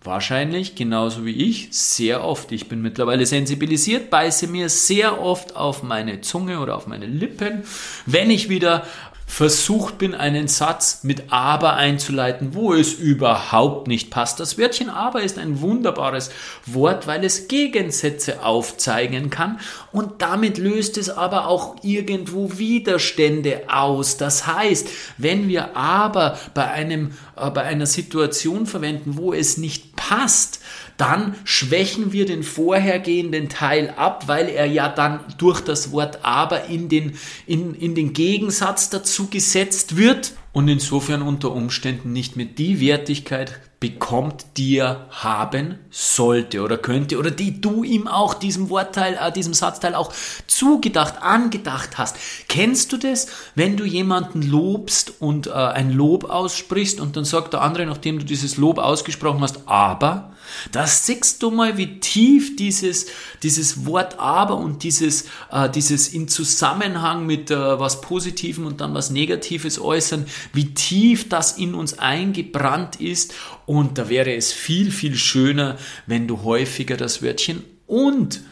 Wahrscheinlich 0.02 0.74
genauso 0.74 1.24
wie 1.24 1.36
ich, 1.48 1.68
sehr 1.70 2.24
oft. 2.24 2.50
Ich 2.50 2.68
bin 2.68 2.82
mittlerweile 2.82 3.26
sensibilisiert, 3.26 4.10
beiße 4.10 4.48
mir 4.48 4.68
sehr 4.68 5.22
oft 5.22 5.54
auf 5.54 5.84
meine 5.84 6.20
Zunge 6.20 6.58
oder 6.58 6.74
auf 6.74 6.88
meine 6.88 7.06
Lippen, 7.06 7.62
wenn 8.06 8.28
ich 8.28 8.48
wieder 8.48 8.88
versucht 9.26 9.98
bin, 9.98 10.14
einen 10.14 10.48
Satz 10.48 11.00
mit 11.02 11.32
aber 11.32 11.74
einzuleiten, 11.74 12.54
wo 12.54 12.74
es 12.74 12.92
überhaupt 12.92 13.88
nicht 13.88 14.10
passt. 14.10 14.38
Das 14.38 14.58
Wörtchen 14.58 14.90
aber 14.90 15.22
ist 15.22 15.38
ein 15.38 15.60
wunderbares 15.60 16.30
Wort, 16.66 17.06
weil 17.06 17.24
es 17.24 17.48
Gegensätze 17.48 18.44
aufzeigen 18.44 19.30
kann 19.30 19.58
und 19.92 20.22
damit 20.22 20.58
löst 20.58 20.98
es 20.98 21.10
aber 21.10 21.48
auch 21.48 21.76
irgendwo 21.82 22.58
Widerstände 22.58 23.62
aus. 23.68 24.16
Das 24.16 24.46
heißt, 24.46 24.88
wenn 25.18 25.48
wir 25.48 25.76
aber 25.76 26.38
bei 26.52 26.70
einem, 26.70 27.12
äh, 27.36 27.50
bei 27.50 27.62
einer 27.62 27.86
Situation 27.86 28.66
verwenden, 28.66 29.16
wo 29.16 29.32
es 29.32 29.56
nicht 29.56 29.93
passt, 30.08 30.60
dann 30.96 31.34
schwächen 31.44 32.12
wir 32.12 32.26
den 32.26 32.42
vorhergehenden 32.42 33.48
Teil 33.48 33.92
ab, 33.96 34.28
weil 34.28 34.48
er 34.48 34.66
ja 34.66 34.88
dann 34.88 35.20
durch 35.38 35.60
das 35.60 35.92
Wort 35.92 36.24
aber 36.24 36.66
in 36.66 36.88
den, 36.88 37.18
in, 37.46 37.74
in 37.74 37.94
den 37.94 38.12
Gegensatz 38.12 38.90
dazu 38.90 39.28
gesetzt 39.28 39.96
wird. 39.96 40.34
Und 40.52 40.68
insofern 40.68 41.22
unter 41.22 41.52
Umständen 41.52 42.12
nicht 42.12 42.36
mehr 42.36 42.46
die 42.46 42.80
Wertigkeit 42.80 43.60
bekommt, 43.84 44.46
die 44.56 44.78
er 44.78 45.04
haben 45.10 45.78
sollte 45.90 46.62
oder 46.62 46.78
könnte 46.78 47.18
oder 47.18 47.30
die 47.30 47.60
du 47.60 47.84
ihm 47.84 48.08
auch 48.08 48.32
diesem 48.32 48.70
Wortteil, 48.70 49.18
äh, 49.20 49.30
diesem 49.30 49.52
Satzteil 49.52 49.94
auch 49.94 50.10
zugedacht, 50.46 51.20
angedacht 51.20 51.98
hast. 51.98 52.16
Kennst 52.48 52.92
du 52.92 52.96
das, 52.96 53.26
wenn 53.54 53.76
du 53.76 53.84
jemanden 53.84 54.40
lobst 54.40 55.12
und 55.20 55.48
äh, 55.48 55.52
ein 55.52 55.90
Lob 55.90 56.24
aussprichst 56.24 56.98
und 56.98 57.14
dann 57.18 57.26
sagt 57.26 57.52
der 57.52 57.60
andere, 57.60 57.84
nachdem 57.84 58.18
du 58.18 58.24
dieses 58.24 58.56
Lob 58.56 58.78
ausgesprochen 58.78 59.42
hast, 59.42 59.68
aber 59.68 60.32
da 60.72 60.86
siehst 60.86 61.42
du 61.42 61.50
mal, 61.50 61.76
wie 61.76 62.00
tief 62.00 62.56
dieses, 62.56 63.06
dieses 63.42 63.86
Wort 63.86 64.18
aber 64.18 64.56
und 64.56 64.82
dieses, 64.82 65.26
äh, 65.50 65.68
dieses 65.68 66.08
in 66.08 66.28
Zusammenhang 66.28 67.26
mit 67.26 67.50
äh, 67.50 67.78
was 67.78 68.00
Positivem 68.00 68.66
und 68.66 68.80
dann 68.80 68.94
was 68.94 69.10
Negatives 69.10 69.78
äußern, 69.78 70.26
wie 70.52 70.74
tief 70.74 71.28
das 71.28 71.58
in 71.58 71.74
uns 71.74 71.98
eingebrannt 71.98 73.00
ist. 73.00 73.34
Und 73.66 73.98
da 73.98 74.08
wäre 74.08 74.34
es 74.34 74.52
viel, 74.52 74.90
viel 74.90 75.16
schöner, 75.16 75.76
wenn 76.06 76.26
du 76.26 76.42
häufiger 76.42 76.96
das 76.96 77.22
Wörtchen 77.22 77.62
und 77.86 78.42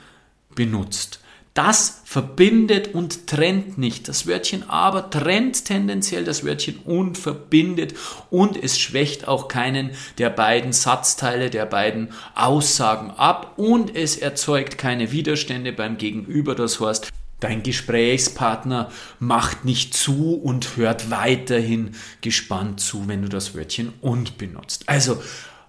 benutzt. 0.55 1.22
Das 1.55 2.01
verbindet 2.05 2.95
und 2.95 3.27
trennt 3.27 3.77
nicht. 3.77 4.09
Das 4.09 4.27
Wörtchen 4.27 4.69
aber 4.71 5.11
trennt 5.11 5.67
tendenziell 5.67 6.25
das 6.25 6.47
Wörtchen 6.47 6.79
und 6.79 7.19
verbindet 7.19 7.95
und 8.31 8.57
es 8.57 8.79
schwächt 8.79 9.29
auch 9.29 9.49
keinen 9.49 9.91
der 10.17 10.31
beiden 10.31 10.73
Satzteile, 10.73 11.51
der 11.51 11.67
beiden 11.67 12.09
Aussagen 12.35 13.11
ab 13.11 13.53
und 13.59 13.95
es 13.95 14.17
erzeugt 14.17 14.79
keine 14.79 15.13
Widerstände 15.13 15.73
beim 15.73 15.99
Gegenüber. 15.99 16.55
Das 16.55 16.81
heißt, 16.81 17.13
Dein 17.43 17.65
Gesprächspartner 17.65 18.93
macht 19.19 19.65
nicht 19.65 19.95
zu 19.95 20.37
und 20.37 20.77
hört 20.77 21.11
weiterhin 21.11 21.97
gespannt 22.21 22.79
zu, 22.79 23.09
wenn 23.09 23.23
du 23.23 23.29
das 23.29 23.57
Wörtchen 23.57 23.93
und 24.01 24.39
benutzt. 24.39 24.85
Also 24.87 25.21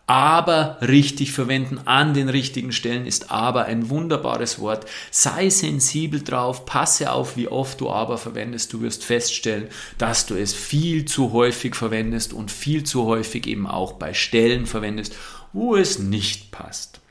aber 0.05 0.77
richtig 0.81 1.31
verwenden 1.31 1.79
an 1.86 2.13
den 2.13 2.27
richtigen 2.27 2.72
Stellen 2.74 3.05
ist 3.05 3.31
aber 3.31 3.65
ein 3.65 3.89
wunderbares 3.89 4.60
Wort. 4.60 4.86
Sei 5.12 5.50
sensibel 5.50 6.22
drauf, 6.22 6.65
passe 6.65 7.12
auf, 7.12 7.38
wie 7.38 7.48
oft 7.48 7.79
du 7.79 7.89
aber 7.89 8.17
verwendest. 8.17 8.74
Du 8.74 8.81
wirst 8.81 9.05
feststellen, 9.05 9.69
dass 9.98 10.25
du 10.25 10.36
es 10.36 10.53
viel 10.53 11.05
zu 11.05 11.31
häufig 11.31 11.75
verwendest 11.75 12.33
und 12.33 12.51
viel 12.51 12.83
zu 12.83 13.05
häufig 13.05 13.48
eben 13.48 13.65
auch 13.65 13.93
bei 13.93 14.13
Stellen 14.13 14.65
verwendest, 14.65 15.15
wo 15.53 15.75
es 15.75 16.00
nicht 16.00 16.51
passt. 16.51 17.02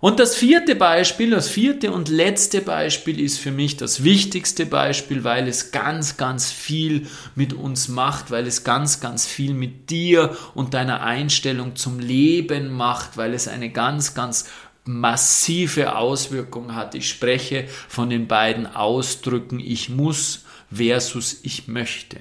Und 0.00 0.20
das 0.20 0.36
vierte 0.36 0.76
Beispiel, 0.76 1.30
das 1.30 1.48
vierte 1.48 1.90
und 1.90 2.08
letzte 2.08 2.60
Beispiel 2.60 3.18
ist 3.20 3.38
für 3.38 3.50
mich 3.50 3.76
das 3.76 4.04
wichtigste 4.04 4.64
Beispiel, 4.64 5.24
weil 5.24 5.48
es 5.48 5.72
ganz, 5.72 6.16
ganz 6.16 6.52
viel 6.52 7.08
mit 7.34 7.52
uns 7.52 7.88
macht, 7.88 8.30
weil 8.30 8.46
es 8.46 8.62
ganz, 8.62 9.00
ganz 9.00 9.26
viel 9.26 9.54
mit 9.54 9.90
dir 9.90 10.36
und 10.54 10.74
deiner 10.74 11.02
Einstellung 11.02 11.74
zum 11.74 11.98
Leben 11.98 12.72
macht, 12.72 13.16
weil 13.16 13.34
es 13.34 13.48
eine 13.48 13.70
ganz, 13.70 14.14
ganz 14.14 14.48
massive 14.84 15.96
Auswirkung 15.96 16.76
hat. 16.76 16.94
Ich 16.94 17.08
spreche 17.08 17.66
von 17.88 18.08
den 18.08 18.28
beiden 18.28 18.66
Ausdrücken 18.66 19.58
ich 19.58 19.88
muss 19.88 20.44
versus 20.72 21.40
ich 21.42 21.66
möchte. 21.66 22.18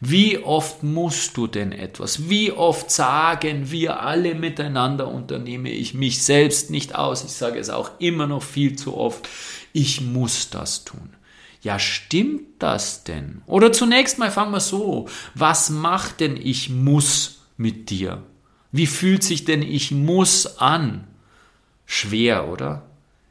Wie 0.00 0.38
oft 0.38 0.82
musst 0.82 1.36
du 1.36 1.46
denn 1.46 1.72
etwas? 1.72 2.28
Wie 2.28 2.52
oft 2.52 2.90
sagen 2.90 3.70
wir 3.70 4.00
alle 4.00 4.34
miteinander, 4.34 5.08
unternehme 5.08 5.70
ich 5.70 5.94
mich 5.94 6.22
selbst 6.22 6.70
nicht 6.70 6.94
aus? 6.94 7.24
Ich 7.24 7.32
sage 7.32 7.58
es 7.58 7.70
auch 7.70 7.90
immer 7.98 8.26
noch 8.26 8.42
viel 8.42 8.76
zu 8.76 8.96
oft, 8.96 9.28
ich 9.72 10.00
muss 10.00 10.50
das 10.50 10.84
tun. 10.84 11.10
Ja, 11.62 11.78
stimmt 11.78 12.62
das 12.62 13.04
denn? 13.04 13.42
Oder 13.46 13.72
zunächst 13.72 14.18
mal 14.18 14.30
fangen 14.30 14.52
wir 14.52 14.60
so, 14.60 15.08
was 15.34 15.68
macht 15.70 16.20
denn 16.20 16.36
ich 16.36 16.70
muss 16.70 17.42
mit 17.56 17.90
dir? 17.90 18.22
Wie 18.72 18.86
fühlt 18.86 19.22
sich 19.22 19.44
denn 19.44 19.62
ich 19.62 19.90
muss 19.90 20.58
an? 20.58 21.06
Schwer, 21.84 22.48
oder? 22.48 22.86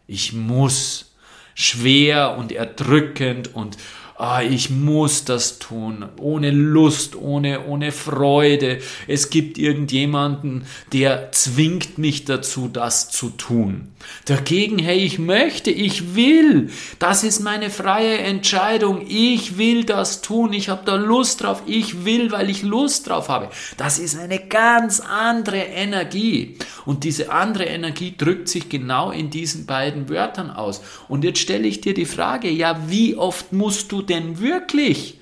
Ich 0.05 0.33
muss. 0.33 1.13
Schwer 1.55 2.37
und 2.37 2.51
erdrückend 2.51 3.53
und 3.53 3.77
ah, 4.19 4.41
ich 4.41 4.69
muss 4.69 5.23
das 5.23 5.59
tun, 5.59 6.05
ohne 6.17 6.51
Lust, 6.51 7.15
ohne, 7.15 7.65
ohne 7.65 7.93
Freude. 7.93 8.79
Es 9.07 9.29
gibt 9.29 9.57
irgendjemanden, 9.57 10.65
der 10.91 11.31
zwingt 11.31 11.97
mich 11.97 12.25
dazu, 12.25 12.67
das 12.67 13.09
zu 13.09 13.29
tun. 13.29 13.87
Dagegen, 14.25 14.79
hey, 14.79 14.99
ich 14.99 15.19
möchte, 15.19 15.71
ich 15.71 16.15
will. 16.15 16.69
Das 16.99 17.23
ist 17.23 17.39
meine 17.39 17.69
freie 17.69 18.17
Entscheidung. 18.17 19.05
Ich 19.07 19.57
will 19.57 19.83
das 19.83 20.21
tun. 20.21 20.53
Ich 20.53 20.69
habe 20.69 20.81
da 20.85 20.95
Lust 20.95 21.43
drauf. 21.43 21.63
Ich 21.65 22.05
will, 22.05 22.31
weil 22.31 22.49
ich 22.49 22.63
Lust 22.63 23.07
drauf 23.07 23.29
habe. 23.29 23.49
Das 23.77 23.99
ist 23.99 24.17
eine 24.17 24.39
ganz 24.39 24.99
andere 24.99 25.57
Energie. 25.57 26.57
Und 26.85 27.03
diese 27.03 27.31
andere 27.31 27.65
Energie 27.65 28.15
drückt 28.17 28.49
sich 28.49 28.69
genau 28.69 29.11
in 29.11 29.29
diesen 29.29 29.65
beiden 29.65 30.09
Wörtern 30.09 30.49
aus. 30.49 30.81
Und 31.07 31.23
jetzt 31.23 31.39
stelle 31.39 31.67
ich 31.67 31.81
dir 31.81 31.93
die 31.93 32.05
Frage, 32.05 32.49
ja, 32.49 32.79
wie 32.87 33.15
oft 33.15 33.53
musst 33.53 33.91
du 33.91 34.01
denn 34.09 34.39
wirklich? 34.39 35.19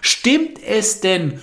Stimmt 0.00 0.62
es 0.62 1.00
denn 1.00 1.40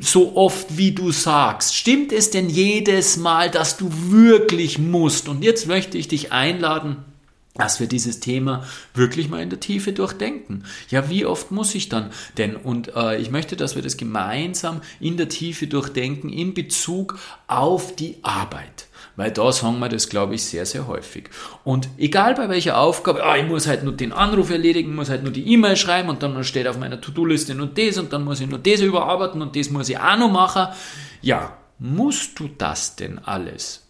so 0.00 0.36
oft, 0.36 0.76
wie 0.76 0.92
du 0.92 1.12
sagst? 1.12 1.74
Stimmt 1.74 2.12
es 2.12 2.30
denn 2.30 2.48
jedes 2.48 3.16
Mal, 3.16 3.50
dass 3.50 3.76
du 3.76 3.90
wirklich 4.10 4.78
musst? 4.78 5.28
Und 5.28 5.42
jetzt 5.42 5.66
möchte 5.66 5.98
ich 5.98 6.08
dich 6.08 6.32
einladen, 6.32 7.04
dass 7.54 7.80
wir 7.80 7.86
dieses 7.86 8.20
Thema 8.20 8.66
wirklich 8.94 9.28
mal 9.28 9.42
in 9.42 9.50
der 9.50 9.60
Tiefe 9.60 9.92
durchdenken. 9.92 10.64
Ja, 10.90 11.08
wie 11.08 11.24
oft 11.24 11.50
muss 11.50 11.74
ich 11.74 11.88
dann 11.88 12.10
denn? 12.36 12.56
Und 12.56 12.94
äh, 12.94 13.18
ich 13.18 13.30
möchte, 13.30 13.56
dass 13.56 13.76
wir 13.76 13.82
das 13.82 13.96
gemeinsam 13.96 14.82
in 15.00 15.16
der 15.16 15.28
Tiefe 15.28 15.66
durchdenken 15.66 16.28
in 16.28 16.54
Bezug 16.54 17.18
auf 17.46 17.96
die 17.96 18.16
Arbeit. 18.22 18.85
Weil 19.16 19.30
da 19.30 19.50
sagen 19.52 19.78
wir 19.78 19.88
das, 19.88 20.08
glaube 20.08 20.34
ich, 20.34 20.44
sehr, 20.44 20.66
sehr 20.66 20.86
häufig. 20.86 21.30
Und 21.64 21.88
egal 21.98 22.34
bei 22.34 22.48
welcher 22.48 22.78
Aufgabe, 22.78 23.24
ah, 23.24 23.36
ich 23.36 23.46
muss 23.46 23.66
halt 23.66 23.82
nur 23.84 23.92
den 23.92 24.12
Anruf 24.12 24.50
erledigen, 24.50 24.94
muss 24.94 25.10
halt 25.10 25.22
nur 25.22 25.32
die 25.32 25.52
E-Mail 25.52 25.76
schreiben 25.76 26.08
und 26.08 26.22
dann 26.22 26.42
steht 26.44 26.68
auf 26.68 26.78
meiner 26.78 27.00
To-Do-Liste 27.00 27.54
nur 27.54 27.68
das 27.68 27.98
und 27.98 28.12
dann 28.12 28.24
muss 28.24 28.40
ich 28.40 28.48
nur 28.48 28.58
das 28.58 28.80
überarbeiten 28.80 29.42
und 29.42 29.56
das 29.56 29.70
muss 29.70 29.88
ich 29.88 29.98
auch 29.98 30.18
noch 30.18 30.30
machen. 30.30 30.68
Ja, 31.22 31.56
musst 31.78 32.38
du 32.38 32.48
das 32.58 32.96
denn 32.96 33.18
alles? 33.18 33.86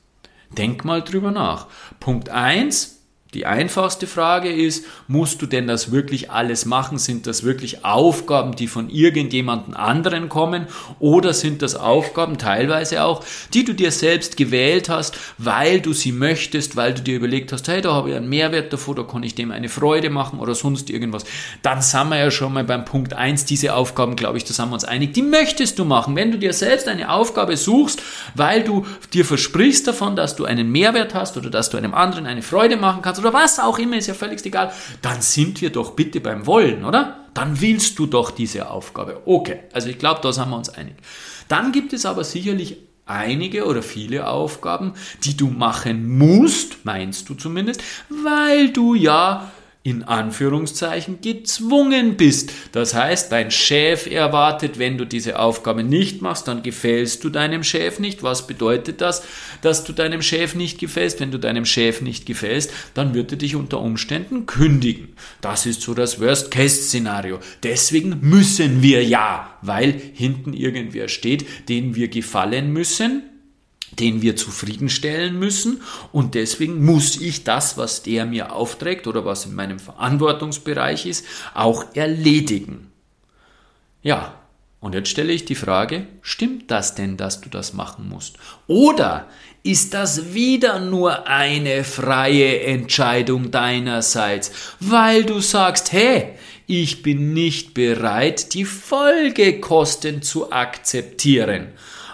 Denk 0.57 0.85
mal 0.85 1.03
drüber 1.03 1.31
nach. 1.31 1.67
Punkt 2.01 2.29
eins 2.29 2.96
die 3.37 3.45
einfachste 3.45 4.07
Frage 4.07 4.51
ist, 4.51 4.87
musst 5.09 5.43
du 5.43 5.47
denn 5.47 5.67
das 5.67 5.93
wirklich 5.93 6.31
alles 6.31 6.65
machen? 6.65 6.97
Sind 6.97 7.27
das 7.27 7.45
wirklich 7.45 7.85
Aufgaben, 7.85 8.57
die 8.57 8.67
von 8.67 8.89
irgendjemandem 8.89 9.75
anderen 9.75 10.31
kommen? 10.31 10.67
Oder 11.01 11.35
sind 11.35 11.61
das 11.61 11.75
Aufgaben 11.75 12.39
teilweise 12.39 13.05
auch, 13.05 13.23
die 13.53 13.67
du 13.67 13.75
dir 13.75 13.91
selbst 13.91 14.39
gewählt 14.39 14.89
hast, 14.89 15.19
weil 15.37 15.83
du 15.83 15.93
sie 15.93 16.13
möchtest, 16.13 16.77
weil 16.77 16.95
du 16.95 17.03
dir 17.03 17.17
überlegt 17.17 17.53
hast, 17.53 17.69
hey, 17.69 17.83
da 17.83 17.93
habe 17.93 18.09
ich 18.09 18.17
einen 18.17 18.31
Mehrwert 18.31 18.73
davor, 18.73 18.95
da 18.95 19.03
kann 19.03 19.23
ich 19.23 19.35
dem 19.35 19.51
eine 19.51 19.69
Freude 19.69 20.09
machen 20.09 20.39
oder 20.39 20.55
sonst 20.55 20.89
irgendwas. 20.89 21.27
Dann 21.61 21.83
sind 21.83 22.09
wir 22.09 22.19
ja 22.19 22.31
schon 22.31 22.55
mal 22.55 22.65
beim 22.65 22.87
Punkt 22.87 23.13
eins. 23.13 23.45
diese 23.45 23.75
Aufgaben, 23.75 24.17
glaube 24.17 24.39
ich, 24.39 24.45
da 24.45 24.55
sind 24.55 24.71
wir 24.71 24.75
uns 24.75 24.87
einig, 24.87 25.13
die 25.13 25.21
möchtest 25.21 25.79
du 25.79 25.85
machen. 25.85 26.17
Wenn 26.17 26.33
du 26.33 26.39
dir 26.39 26.55
selbst 26.55 26.89
eine 26.89 27.11
Aufgabe 27.11 27.59
suchst, 27.59 28.03
weil 28.35 28.65
du 28.65 28.87
dir 29.13 29.27
versprichst 29.27 29.87
davon, 29.87 30.17
dass 30.17 30.37
du 30.37 30.47
einen 30.47 30.73
Mehrwert 30.73 31.15
hast 31.15 31.37
oder 31.37 31.51
dass 31.51 31.69
du 31.69 31.77
einem 31.77 31.93
anderen 31.93 32.25
eine 32.25 32.41
Freude 32.41 32.79
machen 32.79 33.03
kannst 33.03 33.21
oder 33.27 33.35
was 33.35 33.59
auch 33.59 33.79
immer, 33.79 33.97
ist 33.97 34.07
ja 34.07 34.15
völlig 34.15 34.45
egal, 34.45 34.73
dann 35.03 35.21
sind 35.21 35.61
wir 35.61 35.71
doch 35.71 35.93
bitte 35.93 36.21
beim 36.21 36.47
Wollen, 36.47 36.85
oder? 36.85 37.27
Dann 37.35 37.61
willst 37.61 37.99
du 37.99 38.07
doch 38.07 38.31
diese 38.31 38.71
Aufgabe. 38.71 39.23
Okay, 39.27 39.61
also 39.73 39.89
ich 39.89 39.99
glaube, 39.99 40.21
da 40.23 40.33
sind 40.33 40.49
wir 40.49 40.57
uns 40.57 40.71
einig. 40.71 40.95
Dann 41.49 41.73
gibt 41.73 41.93
es 41.93 42.07
aber 42.07 42.25
sicherlich 42.25 42.79
einige 43.05 43.67
oder 43.67 43.83
viele 43.83 44.29
Aufgaben, 44.29 44.95
die 45.25 45.37
du 45.37 45.49
machen 45.49 46.19
musst, 46.19 46.85
meinst 46.85 47.29
du 47.29 47.35
zumindest, 47.35 47.83
weil 48.09 48.71
du 48.71 48.95
ja 48.95 49.51
in 49.87 50.03
Anführungszeichen 50.03 51.21
gezwungen 51.21 52.17
bist. 52.17 52.51
Das 52.73 52.93
heißt, 52.93 53.31
dein 53.31 53.53
Chef 53.53 54.11
erwartet, 54.11 54.81
wenn 54.81 54.99
du 54.99 55.05
diese 55.05 55.39
Aufgabe 55.39 55.85
nicht 55.85 56.23
machst, 56.23 56.49
dann 56.49 56.65
gefällst 56.65 57.23
du 57.23 57.31
deinem 57.31 57.63
Chef 57.63 58.01
nicht. 58.01 58.25
Was 58.25 58.49
bedeutet 58.49 59.01
das, 59.01 59.23
dass 59.63 59.85
du 59.85 59.93
deinem 59.93 60.23
Chef 60.23 60.57
nicht 60.57 60.81
gefällst? 60.81 61.21
Wenn 61.21 61.31
du 61.31 61.39
deinem 61.39 61.65
Chef 61.65 62.01
nicht 62.01 62.27
gefällst, 62.27 62.73
dann 62.95 63.15
wird 63.15 63.31
er 63.31 63.39
dich 63.39 63.55
unter 63.55 63.81
Umständen 63.81 64.47
kündigen. 64.47 65.11
Das 65.41 65.67
ist 65.67 65.83
so 65.83 65.95
das 65.95 66.21
Worst-Case-Szenario. 66.21 67.39
Deswegen 67.63 68.19
müssen 68.23 68.83
wir 68.83 69.05
ja, 69.05 69.57
weil 69.63 69.93
hinten 70.15 70.53
irgendwer 70.53 71.07
steht, 71.07 71.69
den 71.69 71.95
wir 71.95 72.09
gefallen 72.09 72.73
müssen, 72.73 73.23
den 73.99 74.23
wir 74.23 74.37
zufriedenstellen 74.37 75.39
müssen 75.39 75.83
und 76.13 76.35
deswegen 76.35 76.85
muss 76.85 77.21
ich 77.21 77.45
das, 77.45 77.77
was 77.77 78.03
der 78.03 78.27
mir 78.27 78.53
aufträgt 78.53 79.07
oder 79.07 79.25
was 79.25 79.47
in 79.47 79.55
meinem 79.55 79.79
Verantwortungsbereich 79.79 81.07
ist, 81.07 81.25
auch 81.55 81.85
erledigen. 81.95 82.93
Ja, 84.03 84.35
und 84.81 84.95
jetzt 84.95 85.09
stelle 85.09 85.33
ich 85.33 85.45
die 85.45 85.55
Frage, 85.55 86.07
stimmt 86.23 86.71
das 86.71 86.95
denn, 86.95 87.17
dass 87.17 87.41
du 87.41 87.49
das 87.49 87.73
machen 87.73 88.09
musst? 88.09 88.37
Oder 88.67 89.27
ist 89.63 89.95
das 89.95 90.33
wieder 90.33 90.79
nur 90.79 91.27
eine 91.27 91.83
freie 91.83 92.61
Entscheidung 92.61 93.51
deinerseits, 93.51 94.53
weil 94.79 95.25
du 95.25 95.41
sagst, 95.41 95.93
hey, 95.93 96.35
ich 96.69 97.03
bin 97.03 97.33
nicht 97.33 97.75
bereit, 97.75 98.55
die 98.55 98.65
Folgekosten 98.65 100.23
zu 100.23 100.53
akzeptieren. 100.53 101.69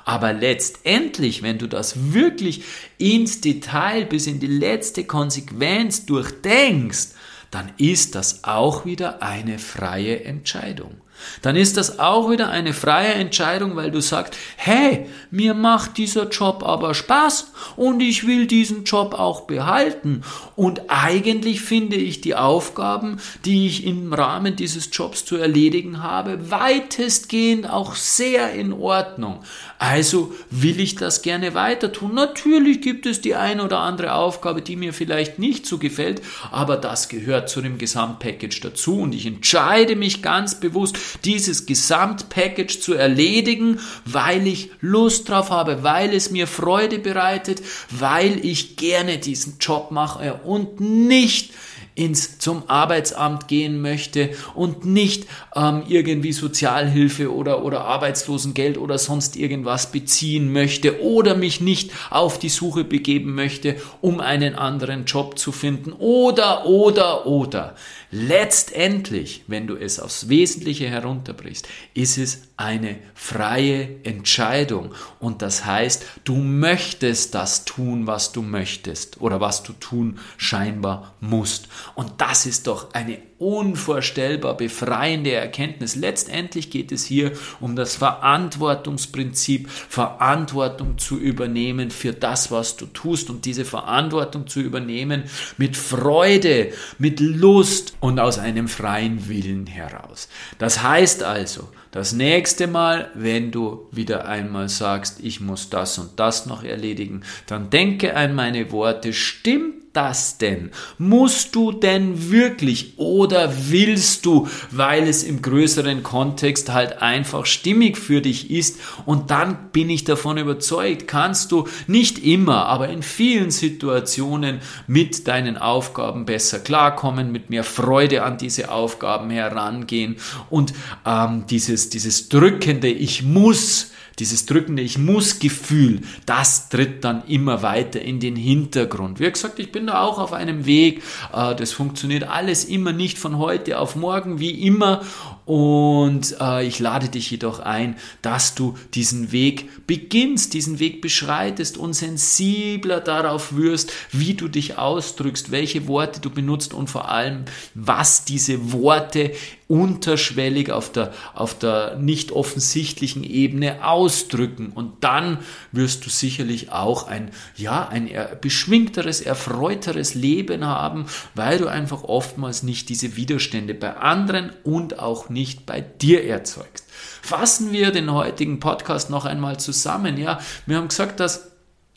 Aber 0.05 0.33
letztendlich, 0.33 1.43
wenn 1.43 1.59
du 1.59 1.69
das 1.69 2.13
wirklich 2.13 2.65
ins 2.99 3.41
Detail 3.41 4.05
bis 4.05 4.27
in 4.27 4.41
die 4.41 4.47
letzte 4.47 5.05
Konsequenz 5.05 6.07
durchdenkst, 6.07 7.09
dann 7.51 7.71
ist 7.77 8.15
das 8.15 8.45
auch 8.45 8.85
wieder 8.87 9.23
eine 9.23 9.59
freie 9.59 10.25
Entscheidung 10.25 11.02
dann 11.43 11.57
ist 11.57 11.77
das 11.77 11.99
auch 11.99 12.31
wieder 12.31 12.51
eine 12.51 12.73
freie 12.73 13.15
Entscheidung, 13.15 13.77
weil 13.77 13.91
du 13.91 14.01
sagst, 14.01 14.37
hey, 14.57 15.07
mir 15.31 15.55
macht 15.55 15.99
dieser 15.99 16.29
Job 16.29 16.63
aber 16.65 16.95
Spaß 16.95 17.53
und 17.77 18.01
ich 18.01 18.27
will 18.27 18.47
diesen 18.47 18.85
Job 18.85 19.15
auch 19.15 19.43
behalten. 19.43 20.23
Und 20.57 20.83
eigentlich 20.89 21.61
finde 21.61 21.97
ich 21.97 22.21
die 22.21 22.35
Aufgaben, 22.35 23.19
die 23.45 23.67
ich 23.67 23.87
im 23.87 24.13
Rahmen 24.13 24.57
dieses 24.57 24.91
Jobs 24.93 25.25
zu 25.25 25.37
erledigen 25.37 26.03
habe, 26.03 26.51
weitestgehend 26.51 27.69
auch 27.69 27.95
sehr 27.95 28.53
in 28.53 28.73
Ordnung. 28.73 29.41
Also 29.79 30.33
will 30.51 30.81
ich 30.81 30.95
das 30.95 31.23
gerne 31.23 31.55
weiter 31.55 31.93
tun. 31.93 32.15
Natürlich 32.15 32.81
gibt 32.81 33.07
es 33.07 33.21
die 33.21 33.35
eine 33.35 33.65
oder 33.65 33.79
andere 33.79 34.15
Aufgabe, 34.15 34.63
die 34.63 34.77
mir 34.77 34.93
vielleicht 34.93 35.39
nicht 35.39 35.67
so 35.67 35.79
gefällt, 35.79 36.23
aber 36.51 36.77
das 36.77 37.09
gehört 37.09 37.49
zu 37.49 37.61
dem 37.61 37.79
Gesamtpackage 37.79 38.61
dazu 38.61 39.01
und 39.01 39.15
ich 39.15 39.27
entscheide 39.27 39.97
mich 39.97 40.23
ganz 40.23 40.61
bewusst, 40.61 40.99
dieses 41.25 41.67
Gesamtpackage 41.67 42.81
zu 42.81 42.95
erledigen, 42.95 43.81
weil 44.05 44.47
ich 44.47 44.71
Lust 44.81 45.29
drauf 45.29 45.51
habe, 45.51 45.83
weil 45.83 46.15
es 46.15 46.31
mir 46.31 46.47
Freude 46.47 46.99
bereitet, 46.99 47.63
weil 47.91 48.45
ich 48.45 48.77
gerne 48.77 49.19
diesen 49.19 49.57
Job 49.59 49.91
mache 49.91 50.41
und 50.45 50.81
nicht 50.81 51.53
ins 51.95 52.39
zum 52.39 52.63
Arbeitsamt 52.69 53.49
gehen 53.49 53.83
möchte 53.83 54.31
und 54.55 54.87
nicht 54.87 55.27
ähm, 55.55 55.83
irgendwie 55.89 56.33
Sozialhilfe 56.33 57.33
oder 57.33 57.65
oder 57.65 57.85
Arbeitslosengeld 57.85 58.79
oder 58.79 58.97
sonst 58.97 59.37
irgendwas 59.37 59.93
beziehen 59.93 60.53
möchte 60.53 61.03
oder 61.03 61.35
mich 61.35 61.61
nicht 61.61 61.91
auf 62.09 62.39
die 62.39 62.49
Suche 62.49 62.85
begeben 62.85 63.35
möchte, 63.35 63.77
um 64.01 64.21
einen 64.21 64.55
anderen 64.55 65.05
Job 65.05 65.39
zu 65.39 65.53
finden. 65.53 65.93
Oder 65.93 66.65
oder 66.65 67.27
oder 67.27 67.75
Letztendlich, 68.15 69.43
wenn 69.47 69.67
du 69.67 69.75
es 69.75 69.99
aufs 69.99 70.29
Wesentliche 70.29 70.87
herunterbrichst, 70.87 71.67
ist 71.95 72.19
es 72.19 72.43
eine 72.59 72.99
freie 73.15 74.05
Entscheidung. 74.05 74.95
Und 75.19 75.41
das 75.41 75.65
heißt, 75.65 76.05
du 76.25 76.37
möchtest 76.37 77.35
das 77.35 77.65
tun, 77.65 78.07
was 78.07 78.33
du 78.33 78.43
möchtest 78.43 79.23
oder 79.23 79.41
was 79.41 79.63
du 79.63 79.73
tun 79.73 80.19
scheinbar 80.37 81.15
musst. 81.21 81.69
Und 81.95 82.13
das 82.19 82.45
ist 82.45 82.67
doch 82.67 82.93
eine 82.93 83.17
unvorstellbar 83.39 84.57
befreiende 84.57 85.33
Erkenntnis. 85.33 85.97
Letztendlich 85.97 86.71
geht 86.71 86.93
es 86.93 87.05
hier 87.05 87.33
um 87.61 87.75
das 87.75 87.97
Verantwortungsprinzip, 87.97 89.69
Verantwortung 89.69 90.99
zu 90.99 91.19
übernehmen 91.19 91.91
für 91.91 92.13
das, 92.13 92.53
was 92.53 92.77
du 92.77 92.87
tust 92.87 93.31
und 93.31 93.45
diese 93.45 93.65
Verantwortung 93.65 94.47
zu 94.47 94.61
übernehmen 94.61 95.25
mit 95.57 95.77
Freude, 95.77 96.73
mit 96.99 97.19
Lust 97.19 97.95
und 98.03 98.19
aus 98.19 98.41
einem 98.41 98.67
freien 98.67 99.29
Willen 99.29 99.67
heraus. 99.67 100.29
Das 100.59 100.83
heißt 100.83 101.23
also, 101.23 101.69
das 101.93 102.13
nächste 102.13 102.67
Mal, 102.67 103.13
wenn 103.15 103.53
du 103.53 103.87
wieder 103.93 104.27
einmal 104.27 104.69
sagst, 104.69 105.21
ich 105.21 105.41
muss 105.41 105.71
das 105.71 105.99
und 105.99 106.19
das 106.19 106.47
noch 106.47 106.65
erledigen, 106.65 107.23
dann 107.47 107.71
denke 107.71 108.17
an 108.17 108.35
meine 108.35 108.73
Worte, 108.73 109.13
stimmt 109.13 109.82
das 109.93 110.39
denn? 110.39 110.71
Musst 110.99 111.55
du 111.55 111.73
denn 111.73 112.31
wirklich 112.31 112.95
oder 112.97 113.53
willst 113.69 114.27
du, 114.27 114.49
weil 114.71 115.09
es 115.09 115.23
im 115.23 115.43
größeren 115.43 116.03
Kontext 116.03 116.73
halt 116.73 117.03
einfach 117.03 117.47
stimmig 117.47 117.99
für 117.99 118.21
dich 118.21 118.51
ist? 118.51 118.81
Und 119.07 119.31
dann 119.31 119.71
bin 119.73 119.91
ich 119.91 120.05
davon 120.05 120.39
überzeugt, 120.39 121.07
kannst 121.07 121.53
du 121.53 121.69
nicht 121.87 122.25
immer, 122.25 122.67
aber 122.67 122.89
in 122.89 123.03
vielen 123.03 123.51
Situationen 123.51 124.61
mit 124.87 125.29
deinen 125.29 125.57
Aufgaben 125.59 126.25
besser 126.25 126.59
klarkommen, 126.59 127.33
mit 127.33 127.51
mehr 127.51 127.65
Freude 127.65 128.23
an 128.23 128.39
diese 128.39 128.71
Aufgaben 128.71 129.31
herangehen 129.31 130.17
und 130.51 130.73
ähm, 131.07 131.45
dieses, 131.49 131.91
dieses 131.91 132.29
drückende 132.29 132.89
Ich 132.89 133.23
muss, 133.23 133.93
dieses 134.19 134.47
drückende 134.47 134.83
Ich 134.83 134.99
muss 134.99 135.39
Gefühl, 135.39 136.03
das 136.27 136.69
tritt 136.69 137.05
dann 137.05 137.25
immer 137.27 137.63
weiter 137.63 138.01
in 138.01 138.21
den 138.21 138.37
Hintergrund. 138.37 139.21
Wie 139.21 139.31
gesagt, 139.31 139.59
ich 139.59 139.73
bin 139.73 139.87
da 139.87 140.03
auch 140.03 140.19
auf 140.19 140.33
einem 140.33 140.67
Weg. 140.67 141.03
Äh, 141.33 141.55
das 141.55 141.73
funktioniert 141.73 142.25
alles 142.25 142.65
immer 142.65 142.93
nicht 142.93 143.19
von 143.19 143.39
heute 143.39 143.79
auf 143.79 143.97
morgen, 143.97 144.39
wie 144.39 144.67
immer. 144.67 145.03
Und 145.45 146.37
äh, 146.41 146.65
ich 146.67 146.79
lade 146.79 147.09
dich 147.09 147.31
jedoch 147.31 147.59
ein, 147.59 147.97
dass 148.23 148.55
du 148.55 148.77
diesen 148.95 149.33
Weg 149.33 149.87
beginnst, 149.87 150.55
diesen 150.55 150.79
Weg 150.79 151.01
beschreitest 151.01 151.77
und 151.77 151.95
sensibler 151.95 153.01
darauf 153.01 153.57
wirst, 153.57 153.93
wie 154.13 154.35
du 154.35 154.49
dich 154.49 154.79
ausdrückst, 154.79 155.51
welche 155.51 155.89
Worte 155.89 156.21
du 156.21 156.31
benutzt 156.31 156.75
und 156.75 156.89
vor 156.89 157.09
allem, 157.09 157.45
was 157.75 158.25
diese 158.25 158.73
Worte 158.73 159.33
unterschwellig 159.73 160.71
auf 160.71 160.93
der, 160.93 161.15
auf 161.33 161.59
der 161.59 161.97
nicht 161.97 162.31
offensichtlichen 162.31 163.25
Ebene 163.25 163.89
ausdrücken. 163.89 164.69
Und 164.69 165.03
dann 165.03 165.39
wirst 165.73 166.05
du 166.05 166.11
sicherlich 166.11 166.71
auch 166.73 167.09
ein, 167.09 167.31
ja, 167.57 167.89
ein 167.89 168.11
beschwingteres, 168.43 169.23
erfreuteres 169.23 170.13
Leben 170.13 170.67
haben, 170.67 171.07
weil 171.35 171.57
du 171.57 171.69
einfach 171.69 172.05
oftmals 172.05 172.63
nicht 172.63 172.91
diese 172.91 173.17
Widerstände 173.17 173.73
bei 173.73 173.97
anderen 173.97 174.53
und 174.63 174.99
auch 174.99 175.31
nicht 175.31 175.65
bei 175.65 175.81
dir 175.81 176.23
erzeugst. 176.27 176.85
Fassen 177.23 177.73
wir 177.73 177.93
den 177.93 178.13
heutigen 178.13 178.61
Podcast 178.61 179.09
noch 179.09 179.25
einmal 179.25 179.59
zusammen. 179.59 180.19
Ja, 180.19 180.39
wir 180.67 180.77
haben 180.77 180.89
gesagt, 180.89 181.19
dass 181.19 181.51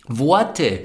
Worte 0.08 0.84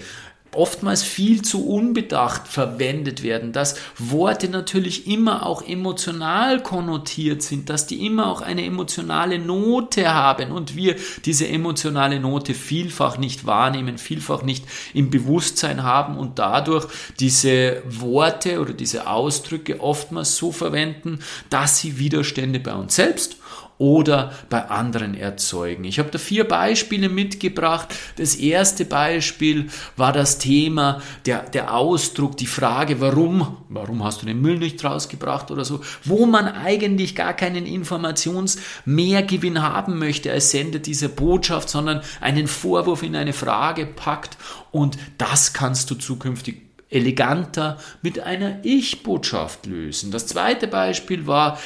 oftmals 0.52 1.02
viel 1.02 1.42
zu 1.42 1.68
unbedacht 1.68 2.48
verwendet 2.48 3.22
werden, 3.22 3.52
dass 3.52 3.76
Worte 3.98 4.48
natürlich 4.48 5.06
immer 5.06 5.46
auch 5.46 5.66
emotional 5.66 6.62
konnotiert 6.62 7.42
sind, 7.42 7.70
dass 7.70 7.86
die 7.86 8.04
immer 8.04 8.26
auch 8.26 8.40
eine 8.40 8.64
emotionale 8.64 9.38
Note 9.38 10.12
haben 10.12 10.50
und 10.50 10.74
wir 10.74 10.96
diese 11.24 11.46
emotionale 11.46 12.18
Note 12.18 12.54
vielfach 12.54 13.18
nicht 13.18 13.46
wahrnehmen, 13.46 13.98
vielfach 13.98 14.42
nicht 14.42 14.64
im 14.92 15.10
Bewusstsein 15.10 15.82
haben 15.84 16.16
und 16.16 16.38
dadurch 16.38 16.86
diese 17.20 17.82
Worte 17.86 18.60
oder 18.60 18.72
diese 18.72 19.06
Ausdrücke 19.06 19.80
oftmals 19.80 20.36
so 20.36 20.50
verwenden, 20.50 21.20
dass 21.48 21.78
sie 21.78 21.98
Widerstände 21.98 22.58
bei 22.60 22.74
uns 22.74 22.96
selbst 22.96 23.36
oder 23.81 24.33
bei 24.51 24.69
anderen 24.69 25.14
erzeugen. 25.14 25.85
Ich 25.85 25.99
habe 25.99 26.11
da 26.11 26.19
vier 26.19 26.47
Beispiele 26.47 27.09
mitgebracht. 27.09 27.88
Das 28.16 28.37
erste 28.37 28.85
Beispiel 28.85 29.69
war 29.97 30.12
das 30.12 30.37
Thema, 30.37 31.01
der, 31.25 31.49
der 31.49 31.75
Ausdruck, 31.75 32.37
die 32.37 32.47
Frage, 32.47 33.01
warum, 33.01 33.57
warum 33.71 34.05
hast 34.05 34.21
du 34.21 34.27
den 34.27 34.43
Müll 34.43 34.59
nicht 34.59 34.85
rausgebracht 34.85 35.51
oder 35.51 35.64
so, 35.64 35.81
wo 36.05 36.27
man 36.27 36.47
eigentlich 36.47 37.16
gar 37.16 37.33
keinen 37.33 37.64
Informationsmehrgewinn 37.64 39.62
haben 39.62 39.99
möchte 39.99 40.31
als 40.31 40.51
Sender 40.51 40.79
dieser 40.79 41.09
Botschaft, 41.09 41.71
sondern 41.71 42.03
einen 42.21 42.49
Vorwurf 42.49 43.03
in 43.03 43.16
eine 43.16 43.33
Frage 43.33 43.87
packt 43.87 44.37
und 44.73 44.99
das 45.16 45.55
kannst 45.55 45.90
du 45.90 45.95
zukünftig 45.95 46.71
eleganter 46.90 47.79
mit 48.03 48.21
einer 48.21 48.59
Ich-Botschaft 48.62 49.66
lösen. 49.66 50.11
Das 50.11 50.27
zweite 50.27 50.66
Beispiel 50.66 51.27
war 51.27 51.59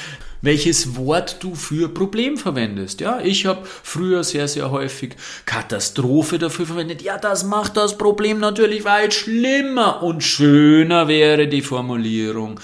welches 0.45 0.95
Wort 0.95 1.37
du 1.41 1.55
für 1.55 1.89
Problem 1.89 2.37
verwendest. 2.37 3.01
Ja, 3.01 3.19
ich 3.19 3.45
habe 3.45 3.65
früher 3.65 4.23
sehr, 4.23 4.47
sehr 4.47 4.71
häufig 4.71 5.15
Katastrophe 5.45 6.37
dafür 6.39 6.67
verwendet. 6.67 7.01
Ja, 7.01 7.17
das 7.17 7.43
macht 7.43 7.77
das 7.77 7.97
Problem 7.97 8.39
natürlich 8.39 8.85
weit 8.85 9.13
schlimmer 9.13 10.03
und 10.03 10.23
schöner 10.23 11.07
wäre 11.07 11.47
die 11.47 11.61
Formulierung 11.61 12.59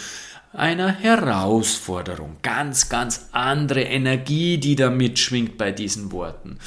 einer 0.54 0.92
Herausforderung. 0.92 2.38
Ganz, 2.42 2.90
ganz 2.90 3.28
andere 3.32 3.82
Energie, 3.82 4.58
die 4.58 4.76
da 4.76 4.90
mitschwingt 4.90 5.58
bei 5.58 5.72
diesen 5.72 6.12
Worten. 6.12 6.60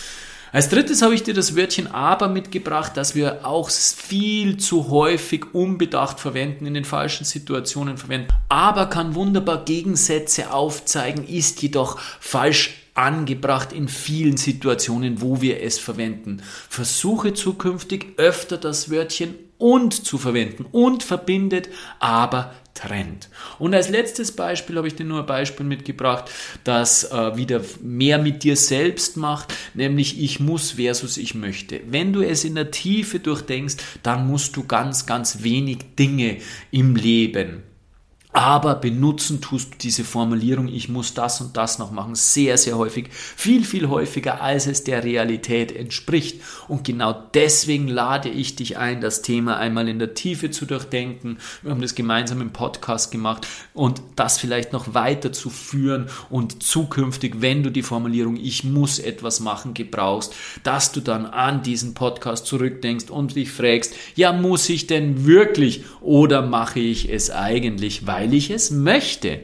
Als 0.54 0.68
drittes 0.68 1.02
habe 1.02 1.16
ich 1.16 1.24
dir 1.24 1.34
das 1.34 1.56
Wörtchen 1.56 1.88
aber 1.88 2.28
mitgebracht, 2.28 2.92
das 2.94 3.16
wir 3.16 3.44
auch 3.44 3.70
viel 3.70 4.56
zu 4.56 4.88
häufig 4.88 5.52
unbedacht 5.52 6.20
verwenden, 6.20 6.64
in 6.66 6.74
den 6.74 6.84
falschen 6.84 7.24
Situationen 7.24 7.96
verwenden. 7.96 8.28
Aber 8.48 8.86
kann 8.86 9.16
wunderbar 9.16 9.64
Gegensätze 9.64 10.52
aufzeigen, 10.52 11.26
ist 11.26 11.60
jedoch 11.60 11.98
falsch 12.20 12.74
angebracht 12.94 13.72
in 13.72 13.88
vielen 13.88 14.36
Situationen, 14.36 15.20
wo 15.20 15.40
wir 15.40 15.60
es 15.60 15.80
verwenden. 15.80 16.40
Versuche 16.68 17.34
zukünftig 17.34 18.16
öfter 18.18 18.56
das 18.56 18.92
Wörtchen 18.92 19.34
und 19.58 20.04
zu 20.04 20.18
verwenden 20.18 20.66
und 20.70 21.02
verbindet 21.02 21.68
aber 21.98 22.54
trennt. 22.74 23.28
Und 23.58 23.74
als 23.74 23.88
letztes 23.88 24.32
Beispiel 24.32 24.76
habe 24.76 24.88
ich 24.88 24.96
dir 24.96 25.04
nur 25.04 25.20
ein 25.20 25.26
Beispiel 25.26 25.64
mitgebracht, 25.64 26.30
das 26.64 27.10
äh, 27.10 27.36
wieder 27.36 27.60
mehr 27.80 28.18
mit 28.18 28.42
dir 28.42 28.56
selbst 28.56 29.16
macht, 29.16 29.54
nämlich 29.74 30.20
ich 30.20 30.40
muss 30.40 30.72
versus 30.72 31.16
ich 31.16 31.34
möchte. 31.34 31.80
Wenn 31.86 32.12
du 32.12 32.20
es 32.22 32.44
in 32.44 32.56
der 32.56 32.70
Tiefe 32.70 33.20
durchdenkst, 33.20 33.76
dann 34.02 34.26
musst 34.26 34.56
du 34.56 34.64
ganz, 34.64 35.06
ganz 35.06 35.42
wenig 35.42 35.78
Dinge 35.96 36.38
im 36.70 36.96
Leben 36.96 37.62
aber 38.34 38.74
benutzen 38.74 39.40
tust 39.40 39.74
du 39.74 39.78
diese 39.78 40.02
Formulierung, 40.02 40.66
ich 40.66 40.88
muss 40.88 41.14
das 41.14 41.40
und 41.40 41.56
das 41.56 41.78
noch 41.78 41.92
machen, 41.92 42.16
sehr, 42.16 42.58
sehr 42.58 42.76
häufig, 42.76 43.06
viel, 43.12 43.64
viel 43.64 43.88
häufiger, 43.88 44.42
als 44.42 44.66
es 44.66 44.82
der 44.82 45.04
Realität 45.04 45.70
entspricht. 45.70 46.40
Und 46.66 46.82
genau 46.82 47.12
deswegen 47.32 47.86
lade 47.86 48.28
ich 48.28 48.56
dich 48.56 48.76
ein, 48.76 49.00
das 49.00 49.22
Thema 49.22 49.56
einmal 49.58 49.88
in 49.88 50.00
der 50.00 50.14
Tiefe 50.14 50.50
zu 50.50 50.66
durchdenken. 50.66 51.38
Wir 51.62 51.70
haben 51.70 51.80
das 51.80 51.94
gemeinsam 51.94 52.40
im 52.40 52.52
Podcast 52.52 53.12
gemacht 53.12 53.46
und 53.72 54.02
das 54.16 54.38
vielleicht 54.38 54.72
noch 54.72 54.94
weiter 54.94 55.32
zu 55.32 55.48
führen 55.48 56.08
und 56.28 56.60
zukünftig, 56.60 57.36
wenn 57.40 57.62
du 57.62 57.70
die 57.70 57.82
Formulierung, 57.82 58.36
ich 58.36 58.64
muss 58.64 58.98
etwas 58.98 59.38
machen, 59.38 59.74
gebrauchst, 59.74 60.34
dass 60.64 60.90
du 60.90 61.00
dann 61.00 61.26
an 61.26 61.62
diesen 61.62 61.94
Podcast 61.94 62.46
zurückdenkst 62.46 63.10
und 63.10 63.36
dich 63.36 63.52
fragst, 63.52 63.94
ja, 64.16 64.32
muss 64.32 64.68
ich 64.68 64.88
denn 64.88 65.24
wirklich 65.24 65.84
oder 66.00 66.42
mache 66.42 66.80
ich 66.80 67.08
es 67.12 67.30
eigentlich, 67.30 68.08
weil 68.08 68.23
weil 68.24 68.32
ich 68.32 68.48
es 68.48 68.70
möchte. 68.70 69.40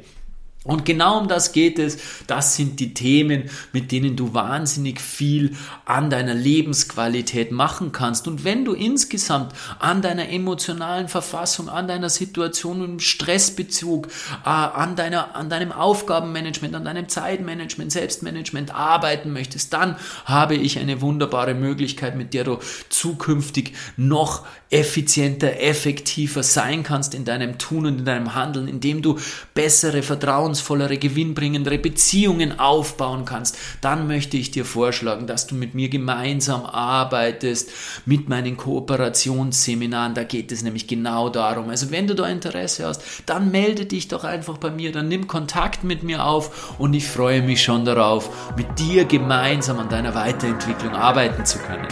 Und 0.63 0.85
genau 0.85 1.19
um 1.19 1.27
das 1.27 1.53
geht 1.53 1.79
es. 1.79 1.97
Das 2.27 2.55
sind 2.55 2.81
die 2.81 2.93
Themen, 2.93 3.49
mit 3.73 3.93
denen 3.93 4.15
du 4.15 4.35
wahnsinnig 4.35 5.01
viel 5.01 5.57
an 5.87 6.11
deiner 6.11 6.35
Lebensqualität 6.35 7.51
machen 7.51 7.93
kannst. 7.93 8.29
Und 8.29 8.45
wenn 8.45 8.67
du 8.67 8.75
insgesamt 8.75 9.55
an 9.79 10.03
deiner 10.03 10.29
emotionalen 10.29 11.09
Verfassung, 11.09 11.71
an 11.71 11.89
deiner 11.89 12.11
Situation 12.11 12.85
im 12.85 13.01
Stressbezug, 13.01 14.09
äh, 14.45 14.51
an, 14.51 14.97
deiner, 14.97 15.35
an 15.35 15.49
deinem 15.49 15.73
Aufgabenmanagement, 15.73 16.75
an 16.75 16.85
deinem 16.85 17.09
Zeitmanagement, 17.09 17.91
Selbstmanagement 17.91 18.75
arbeiten 18.75 19.33
möchtest, 19.33 19.73
dann 19.73 19.97
habe 20.27 20.57
ich 20.57 20.79
eine 20.79 21.01
wunderbare 21.01 21.55
Möglichkeit, 21.55 22.17
mit 22.17 22.35
der 22.35 22.45
du 22.45 22.59
zukünftig 22.91 23.73
noch 23.97 24.45
effizienter, 24.69 25.61
effektiver 25.61 26.43
sein 26.43 26.83
kannst 26.83 27.15
in 27.15 27.25
deinem 27.25 27.59
Tun 27.59 27.87
und 27.87 27.99
in 28.01 28.05
deinem 28.05 28.35
Handeln, 28.35 28.69
indem 28.69 29.03
du 29.03 29.19
bessere 29.55 30.03
Vertrauen 30.03 30.50
vertrauensvollere, 30.51 30.99
gewinnbringendere 30.99 31.79
Beziehungen 31.79 32.59
aufbauen 32.59 33.25
kannst, 33.25 33.57
dann 33.81 34.07
möchte 34.07 34.37
ich 34.37 34.51
dir 34.51 34.65
vorschlagen, 34.65 35.27
dass 35.27 35.47
du 35.47 35.55
mit 35.55 35.75
mir 35.75 35.89
gemeinsam 35.89 36.65
arbeitest 36.65 37.71
mit 38.07 38.29
meinen 38.29 38.57
Kooperationsseminaren. 38.57 40.15
Da 40.15 40.25
geht 40.25 40.53
es 40.53 40.63
nämlich 40.63 40.87
genau 40.87 41.29
darum. 41.29 41.71
Also 41.71 41.91
wenn 41.91 42.07
du 42.07 42.15
da 42.15 42.27
Interesse 42.27 42.87
hast, 42.87 43.03
dann 43.27 43.51
melde 43.51 43.87
dich 43.87 44.09
doch 44.09 44.25
einfach 44.25 44.59
bei 44.59 44.71
mir, 44.71 44.93
dann 44.93 45.09
nimm 45.09 45.27
Kontakt 45.27 45.85
mit 45.85 46.03
mir 46.03 46.25
auf 46.25 46.79
und 46.79 46.95
ich 46.95 47.07
freue 47.07 47.43
mich 47.43 47.63
schon 47.63 47.85
darauf, 47.85 48.55
mit 48.57 48.79
dir 48.79 49.05
gemeinsam 49.05 49.79
an 49.79 49.89
deiner 49.89 50.15
Weiterentwicklung 50.15 50.95
arbeiten 50.95 51.45
zu 51.45 51.59
können. 51.59 51.89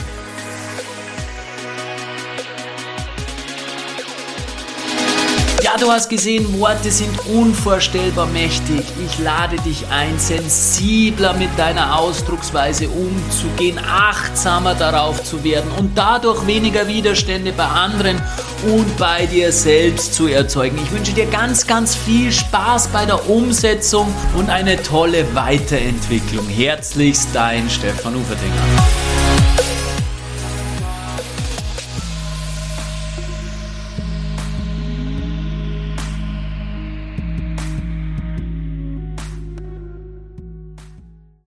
Du 5.80 5.90
hast 5.90 6.08
gesehen, 6.08 6.58
Worte 6.58 6.90
sind 6.90 7.14
unvorstellbar 7.26 8.26
mächtig. 8.26 8.84
Ich 9.04 9.18
lade 9.18 9.56
dich 9.56 9.86
ein, 9.90 10.18
sensibler 10.18 11.34
mit 11.34 11.50
deiner 11.58 11.98
Ausdrucksweise 11.98 12.88
umzugehen, 12.88 13.78
achtsamer 13.78 14.74
darauf 14.74 15.22
zu 15.22 15.42
werden 15.44 15.70
und 15.78 15.96
dadurch 15.96 16.46
weniger 16.46 16.88
Widerstände 16.88 17.52
bei 17.52 17.64
anderen 17.64 18.20
und 18.66 18.96
bei 18.96 19.26
dir 19.26 19.52
selbst 19.52 20.14
zu 20.14 20.26
erzeugen. 20.26 20.78
Ich 20.82 20.90
wünsche 20.90 21.12
dir 21.12 21.26
ganz, 21.26 21.66
ganz 21.66 21.94
viel 21.94 22.32
Spaß 22.32 22.88
bei 22.88 23.06
der 23.06 23.28
Umsetzung 23.28 24.12
und 24.36 24.50
eine 24.50 24.82
tolle 24.82 25.34
Weiterentwicklung. 25.34 26.46
Herzlichst 26.48 27.28
dein 27.32 27.68
Stefan 27.70 28.16
Uferdinger. 28.16 29.07